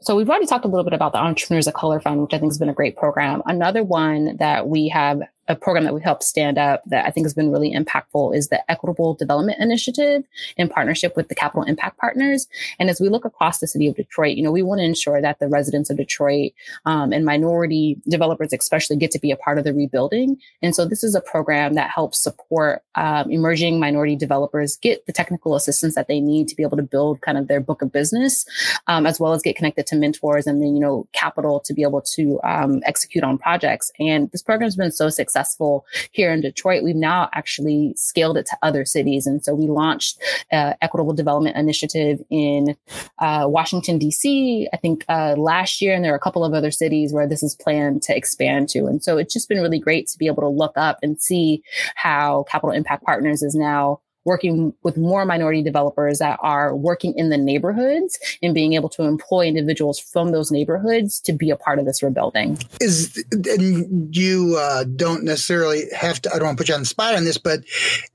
so 0.00 0.16
we've 0.16 0.28
already 0.28 0.46
talked 0.46 0.64
a 0.64 0.68
little 0.68 0.84
bit 0.84 0.92
about 0.92 1.12
the 1.12 1.18
Entrepreneurs 1.18 1.66
of 1.66 1.74
Color 1.74 2.00
Fund, 2.00 2.20
which 2.20 2.34
I 2.34 2.38
think 2.38 2.52
has 2.52 2.58
been 2.58 2.68
a 2.68 2.74
great 2.74 2.96
program. 2.96 3.42
Another 3.46 3.82
one 3.82 4.36
that 4.36 4.68
we 4.68 4.88
have 4.88 5.22
a 5.48 5.54
program 5.54 5.84
that 5.84 5.94
we 5.94 6.00
helped 6.00 6.22
stand 6.22 6.58
up 6.58 6.82
that 6.86 7.06
I 7.06 7.10
think 7.10 7.26
has 7.26 7.34
been 7.34 7.52
really 7.52 7.72
impactful 7.74 8.34
is 8.34 8.48
the 8.48 8.68
Equitable 8.70 9.14
Development 9.14 9.58
Initiative 9.60 10.24
in 10.56 10.68
partnership 10.68 11.16
with 11.16 11.28
the 11.28 11.34
Capital 11.34 11.64
Impact 11.64 11.98
Partners. 11.98 12.46
And 12.78 12.88
as 12.88 13.00
we 13.00 13.08
look 13.10 13.24
across 13.24 13.58
the 13.58 13.66
city 13.66 13.86
of 13.86 13.94
Detroit, 13.94 14.36
you 14.36 14.42
know, 14.42 14.50
we 14.50 14.62
want 14.62 14.80
to 14.80 14.84
ensure 14.84 15.20
that 15.20 15.38
the 15.38 15.48
residents 15.48 15.90
of 15.90 15.98
Detroit 15.98 16.52
um, 16.86 17.12
and 17.12 17.24
minority 17.24 17.98
developers, 18.08 18.52
especially, 18.52 18.96
get 18.96 19.10
to 19.10 19.18
be 19.18 19.30
a 19.30 19.36
part 19.36 19.58
of 19.58 19.64
the 19.64 19.74
rebuilding. 19.74 20.38
And 20.62 20.74
so 20.74 20.86
this 20.86 21.04
is 21.04 21.14
a 21.14 21.20
program 21.20 21.74
that 21.74 21.90
helps 21.90 22.22
support 22.22 22.82
um, 22.94 23.30
emerging 23.30 23.78
minority 23.78 24.16
developers 24.16 24.76
get 24.76 25.04
the 25.06 25.12
technical 25.12 25.56
assistance 25.56 25.94
that 25.94 26.08
they 26.08 26.20
need 26.20 26.48
to 26.48 26.56
be 26.56 26.62
able 26.62 26.78
to 26.78 26.82
build 26.82 27.20
kind 27.20 27.36
of 27.36 27.48
their 27.48 27.60
book 27.60 27.82
of 27.82 27.92
business, 27.92 28.46
um, 28.86 29.06
as 29.06 29.20
well 29.20 29.34
as 29.34 29.42
get 29.42 29.56
connected 29.56 29.86
to 29.88 29.96
mentors 29.96 30.46
and 30.46 30.62
then, 30.62 30.74
you 30.74 30.80
know, 30.80 31.06
capital 31.12 31.60
to 31.60 31.74
be 31.74 31.82
able 31.82 32.00
to 32.00 32.40
um, 32.44 32.80
execute 32.86 33.24
on 33.24 33.36
projects. 33.36 33.92
And 34.00 34.30
this 34.30 34.42
program 34.42 34.66
has 34.66 34.76
been 34.76 34.90
so 34.90 35.10
successful 35.10 35.33
successful 35.34 35.84
here 36.12 36.32
in 36.32 36.40
Detroit, 36.40 36.82
we've 36.82 36.94
now 36.94 37.28
actually 37.32 37.92
scaled 37.96 38.36
it 38.36 38.46
to 38.46 38.56
other 38.62 38.84
cities. 38.84 39.26
And 39.26 39.44
so 39.44 39.54
we 39.54 39.66
launched 39.66 40.22
uh, 40.52 40.74
Equitable 40.80 41.12
Development 41.12 41.56
Initiative 41.56 42.20
in 42.30 42.76
uh, 43.18 43.46
Washington, 43.46 43.98
D.C., 43.98 44.68
I 44.72 44.76
think 44.76 45.04
uh, 45.08 45.34
last 45.36 45.80
year. 45.80 45.94
And 45.94 46.04
there 46.04 46.12
are 46.12 46.16
a 46.16 46.20
couple 46.20 46.44
of 46.44 46.54
other 46.54 46.70
cities 46.70 47.12
where 47.12 47.26
this 47.26 47.42
is 47.42 47.56
planned 47.56 48.02
to 48.02 48.16
expand 48.16 48.68
to. 48.70 48.86
And 48.86 49.02
so 49.02 49.18
it's 49.18 49.34
just 49.34 49.48
been 49.48 49.60
really 49.60 49.80
great 49.80 50.06
to 50.08 50.18
be 50.18 50.26
able 50.26 50.42
to 50.42 50.48
look 50.48 50.76
up 50.76 50.98
and 51.02 51.20
see 51.20 51.62
how 51.96 52.44
Capital 52.48 52.74
Impact 52.74 53.04
Partners 53.04 53.42
is 53.42 53.54
now 53.54 54.00
working 54.24 54.74
with 54.82 54.96
more 54.96 55.24
minority 55.24 55.62
developers 55.62 56.18
that 56.18 56.38
are 56.42 56.74
working 56.74 57.16
in 57.16 57.28
the 57.28 57.36
neighborhoods 57.36 58.18
and 58.42 58.54
being 58.54 58.72
able 58.74 58.88
to 58.88 59.02
employ 59.02 59.46
individuals 59.46 59.98
from 59.98 60.32
those 60.32 60.50
neighborhoods 60.50 61.20
to 61.20 61.32
be 61.32 61.50
a 61.50 61.56
part 61.56 61.78
of 61.78 61.84
this 61.84 62.02
rebuilding. 62.02 62.58
Is 62.80 63.22
and 63.32 64.14
you 64.14 64.56
uh, 64.58 64.84
don't 64.84 65.24
necessarily 65.24 65.84
have 65.96 66.20
to. 66.22 66.30
I 66.30 66.38
don't 66.38 66.46
want 66.46 66.58
to 66.58 66.62
put 66.62 66.68
you 66.68 66.74
on 66.74 66.80
the 66.80 66.86
spot 66.86 67.14
on 67.14 67.24
this, 67.24 67.38
but 67.38 67.60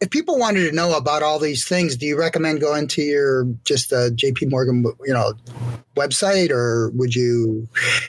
if 0.01 0.09
people 0.09 0.37
wanted 0.37 0.69
to 0.69 0.75
know 0.75 0.97
about 0.97 1.23
all 1.23 1.39
these 1.39 1.67
things, 1.67 1.95
do 1.95 2.05
you 2.05 2.17
recommend 2.17 2.59
going 2.59 2.87
to 2.89 3.01
your 3.01 3.45
just 3.65 3.93
uh, 3.93 4.09
J.P. 4.11 4.47
Morgan, 4.47 4.83
you 5.05 5.13
know, 5.13 5.33
website, 5.95 6.51
or 6.51 6.89
would 6.91 7.15
you? 7.15 7.67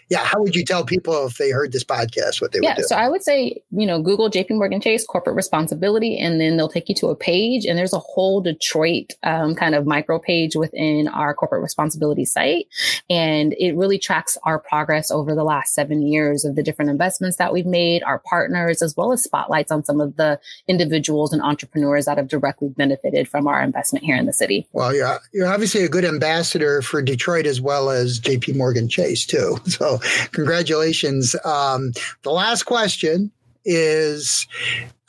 Yeah, 0.08 0.24
how 0.24 0.40
would 0.40 0.54
you 0.54 0.64
tell 0.64 0.84
people 0.84 1.26
if 1.26 1.36
they 1.36 1.50
heard 1.50 1.72
this 1.72 1.84
podcast 1.84 2.40
what 2.40 2.52
they 2.52 2.60
yeah, 2.62 2.70
would 2.70 2.76
do? 2.76 2.82
Yeah, 2.82 2.86
so 2.86 2.96
I 2.96 3.08
would 3.08 3.22
say, 3.22 3.62
you 3.70 3.86
know, 3.86 4.00
Google 4.00 4.28
J.P. 4.28 4.54
Morgan 4.54 4.80
Chase 4.80 5.04
corporate 5.06 5.36
responsibility, 5.36 6.18
and 6.18 6.40
then 6.40 6.56
they'll 6.56 6.68
take 6.68 6.88
you 6.88 6.94
to 6.96 7.08
a 7.08 7.16
page, 7.16 7.66
and 7.66 7.78
there's 7.78 7.89
there's 7.90 8.00
a 8.00 8.04
whole 8.04 8.40
Detroit 8.40 9.12
um, 9.22 9.54
kind 9.54 9.74
of 9.74 9.86
micro 9.86 10.18
page 10.18 10.54
within 10.54 11.08
our 11.08 11.34
corporate 11.34 11.62
responsibility 11.62 12.24
site. 12.24 12.66
And 13.08 13.54
it 13.58 13.76
really 13.76 13.98
tracks 13.98 14.38
our 14.44 14.58
progress 14.58 15.10
over 15.10 15.34
the 15.34 15.44
last 15.44 15.74
seven 15.74 16.02
years 16.02 16.44
of 16.44 16.56
the 16.56 16.62
different 16.62 16.90
investments 16.90 17.36
that 17.38 17.52
we've 17.52 17.66
made, 17.66 18.02
our 18.02 18.20
partners, 18.20 18.82
as 18.82 18.96
well 18.96 19.12
as 19.12 19.22
spotlights 19.22 19.72
on 19.72 19.84
some 19.84 20.00
of 20.00 20.16
the 20.16 20.38
individuals 20.68 21.32
and 21.32 21.42
entrepreneurs 21.42 22.04
that 22.04 22.16
have 22.16 22.28
directly 22.28 22.68
benefited 22.68 23.28
from 23.28 23.46
our 23.46 23.62
investment 23.62 24.04
here 24.04 24.16
in 24.16 24.26
the 24.26 24.32
city. 24.32 24.66
Well, 24.72 24.94
you're, 24.94 25.18
you're 25.32 25.48
obviously 25.48 25.82
a 25.84 25.88
good 25.88 26.04
ambassador 26.04 26.82
for 26.82 27.02
Detroit 27.02 27.46
as 27.46 27.60
well 27.60 27.90
as 27.90 28.20
JP 28.20 28.56
Morgan 28.56 28.88
Chase, 28.88 29.26
too. 29.26 29.58
So, 29.80 29.98
congratulations. 30.32 31.34
Um, 31.44 31.92
the 32.22 32.32
last 32.32 32.64
question 32.64 33.30
is 33.64 34.46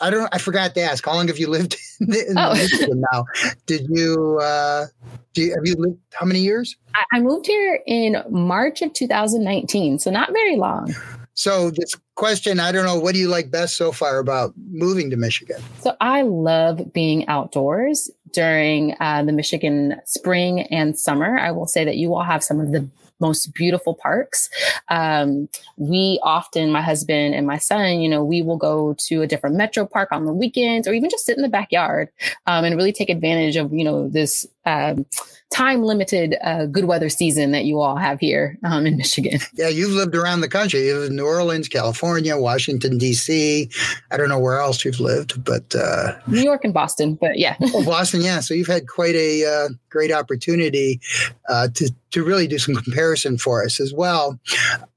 I 0.01 0.09
don't 0.09 0.27
I 0.33 0.39
forgot 0.39 0.73
to 0.75 0.81
ask 0.81 1.05
how 1.05 1.13
long 1.13 1.27
have 1.27 1.37
you 1.37 1.47
lived 1.47 1.77
in, 2.01 2.13
in 2.13 2.37
oh. 2.37 2.53
Michigan 2.53 3.03
now? 3.11 3.25
Did 3.65 3.87
you 3.89 4.39
uh 4.41 4.87
do 5.33 5.43
you, 5.43 5.55
have 5.55 5.65
you 5.65 5.75
lived 5.75 5.99
how 6.13 6.25
many 6.25 6.39
years? 6.39 6.75
I, 6.95 7.03
I 7.13 7.19
moved 7.19 7.45
here 7.45 7.79
in 7.87 8.21
March 8.29 8.81
of 8.81 8.91
2019, 8.93 9.99
so 9.99 10.11
not 10.11 10.33
very 10.33 10.57
long. 10.57 10.93
So 11.33 11.71
this 11.71 11.95
question, 12.15 12.59
I 12.59 12.73
don't 12.73 12.85
know, 12.85 12.99
what 12.99 13.13
do 13.13 13.19
you 13.19 13.29
like 13.29 13.49
best 13.49 13.77
so 13.77 13.91
far 13.91 14.19
about 14.19 14.53
moving 14.69 15.09
to 15.11 15.15
Michigan? 15.15 15.61
So 15.79 15.95
I 16.01 16.23
love 16.23 16.91
being 16.91 17.27
outdoors 17.27 18.11
during 18.33 18.95
uh, 18.99 19.23
the 19.23 19.31
Michigan 19.31 19.95
spring 20.05 20.61
and 20.63 20.99
summer. 20.99 21.39
I 21.39 21.51
will 21.51 21.67
say 21.67 21.85
that 21.85 21.95
you 21.95 22.13
all 22.13 22.23
have 22.23 22.43
some 22.43 22.59
of 22.59 22.73
the 22.73 22.87
most 23.21 23.53
beautiful 23.53 23.93
parks. 23.95 24.49
Um, 24.89 25.47
we 25.77 26.19
often, 26.23 26.71
my 26.71 26.81
husband 26.81 27.35
and 27.35 27.47
my 27.47 27.57
son, 27.57 28.01
you 28.01 28.09
know, 28.09 28.23
we 28.23 28.41
will 28.41 28.57
go 28.57 28.95
to 29.07 29.21
a 29.21 29.27
different 29.27 29.55
metro 29.55 29.85
park 29.85 30.09
on 30.11 30.25
the 30.25 30.33
weekends 30.33 30.87
or 30.87 30.93
even 30.93 31.09
just 31.09 31.25
sit 31.25 31.37
in 31.37 31.43
the 31.43 31.49
backyard 31.49 32.09
um, 32.47 32.65
and 32.65 32.75
really 32.75 32.93
take 32.93 33.09
advantage 33.09 33.55
of, 33.55 33.71
you 33.73 33.83
know, 33.83 34.09
this 34.09 34.47
um, 34.65 35.05
time 35.51 35.83
limited 35.83 36.37
uh, 36.43 36.65
good 36.65 36.85
weather 36.85 37.09
season 37.09 37.51
that 37.51 37.65
you 37.65 37.79
all 37.79 37.97
have 37.97 38.19
here 38.19 38.57
um, 38.63 38.87
in 38.87 38.97
Michigan. 38.97 39.39
Yeah, 39.53 39.67
you've 39.67 39.91
lived 39.91 40.15
around 40.15 40.41
the 40.41 40.47
country. 40.47 40.87
You 40.87 40.97
lived 40.97 41.11
in 41.11 41.17
New 41.17 41.25
Orleans, 41.25 41.67
California, 41.67 42.37
Washington, 42.37 42.97
D.C. 42.97 43.69
I 44.11 44.17
don't 44.17 44.29
know 44.29 44.39
where 44.39 44.59
else 44.59 44.83
you've 44.83 44.99
lived, 44.99 45.43
but 45.43 45.75
uh, 45.75 46.13
New 46.27 46.41
York 46.41 46.63
and 46.63 46.73
Boston. 46.73 47.15
But 47.15 47.37
yeah, 47.37 47.55
oh, 47.61 47.83
Boston. 47.83 48.21
Yeah, 48.21 48.39
so 48.39 48.53
you've 48.53 48.67
had 48.67 48.87
quite 48.87 49.15
a 49.15 49.45
uh, 49.45 49.69
great 49.89 50.11
opportunity 50.11 51.01
uh, 51.49 51.67
to 51.75 51.91
to 52.11 52.23
really 52.23 52.47
do 52.47 52.57
some 52.57 52.75
comparison 53.11 53.37
for 53.37 53.63
us 53.63 53.79
as 53.79 53.93
well. 53.93 54.39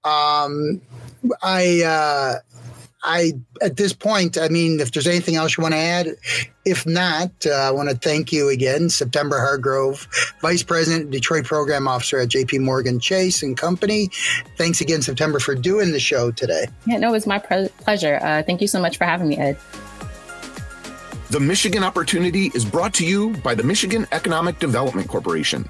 Um, 0.04 0.80
I 1.42 1.82
uh, 1.84 2.34
I 3.02 3.32
at 3.60 3.76
this 3.76 3.92
point, 3.92 4.38
I 4.38 4.48
mean, 4.48 4.80
if 4.80 4.92
there's 4.92 5.06
anything 5.06 5.36
else 5.36 5.56
you 5.56 5.62
want 5.62 5.74
to 5.74 5.78
add, 5.78 6.08
if 6.64 6.86
not, 6.86 7.30
uh, 7.46 7.50
I 7.50 7.70
want 7.70 7.90
to 7.90 7.96
thank 7.96 8.32
you 8.32 8.48
again, 8.48 8.88
September 8.88 9.38
Hargrove, 9.38 10.06
Vice 10.40 10.62
President, 10.62 11.10
Detroit 11.10 11.44
Program 11.44 11.88
Officer 11.88 12.18
at 12.18 12.28
J.P. 12.28 12.60
Morgan 12.60 13.00
Chase 13.00 13.42
and 13.42 13.56
Company. 13.56 14.10
Thanks 14.56 14.80
again, 14.80 15.02
September, 15.02 15.38
for 15.38 15.54
doing 15.54 15.92
the 15.92 16.00
show 16.00 16.30
today. 16.30 16.66
Yeah, 16.86 16.98
no, 16.98 17.08
it 17.08 17.12
was 17.12 17.26
my 17.26 17.38
pre- 17.38 17.68
pleasure. 17.80 18.18
Uh, 18.22 18.42
thank 18.42 18.60
you 18.60 18.68
so 18.68 18.80
much 18.80 18.96
for 18.96 19.04
having 19.04 19.28
me, 19.28 19.36
Ed. 19.36 19.58
The 21.30 21.40
Michigan 21.40 21.82
Opportunity 21.82 22.52
is 22.54 22.64
brought 22.64 22.94
to 22.94 23.04
you 23.04 23.30
by 23.38 23.54
the 23.54 23.64
Michigan 23.64 24.06
Economic 24.12 24.60
Development 24.60 25.08
Corporation. 25.08 25.68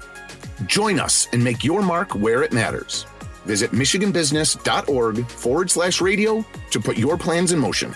Join 0.65 0.99
us 0.99 1.27
and 1.33 1.43
make 1.43 1.63
your 1.63 1.81
mark 1.81 2.15
where 2.15 2.43
it 2.43 2.53
matters. 2.53 3.05
Visit 3.45 3.71
michiganbusiness.org 3.71 5.27
forward 5.27 5.69
slash 5.69 6.01
radio 6.01 6.43
to 6.71 6.79
put 6.79 6.97
your 6.97 7.17
plans 7.17 7.51
in 7.51 7.59
motion. 7.59 7.93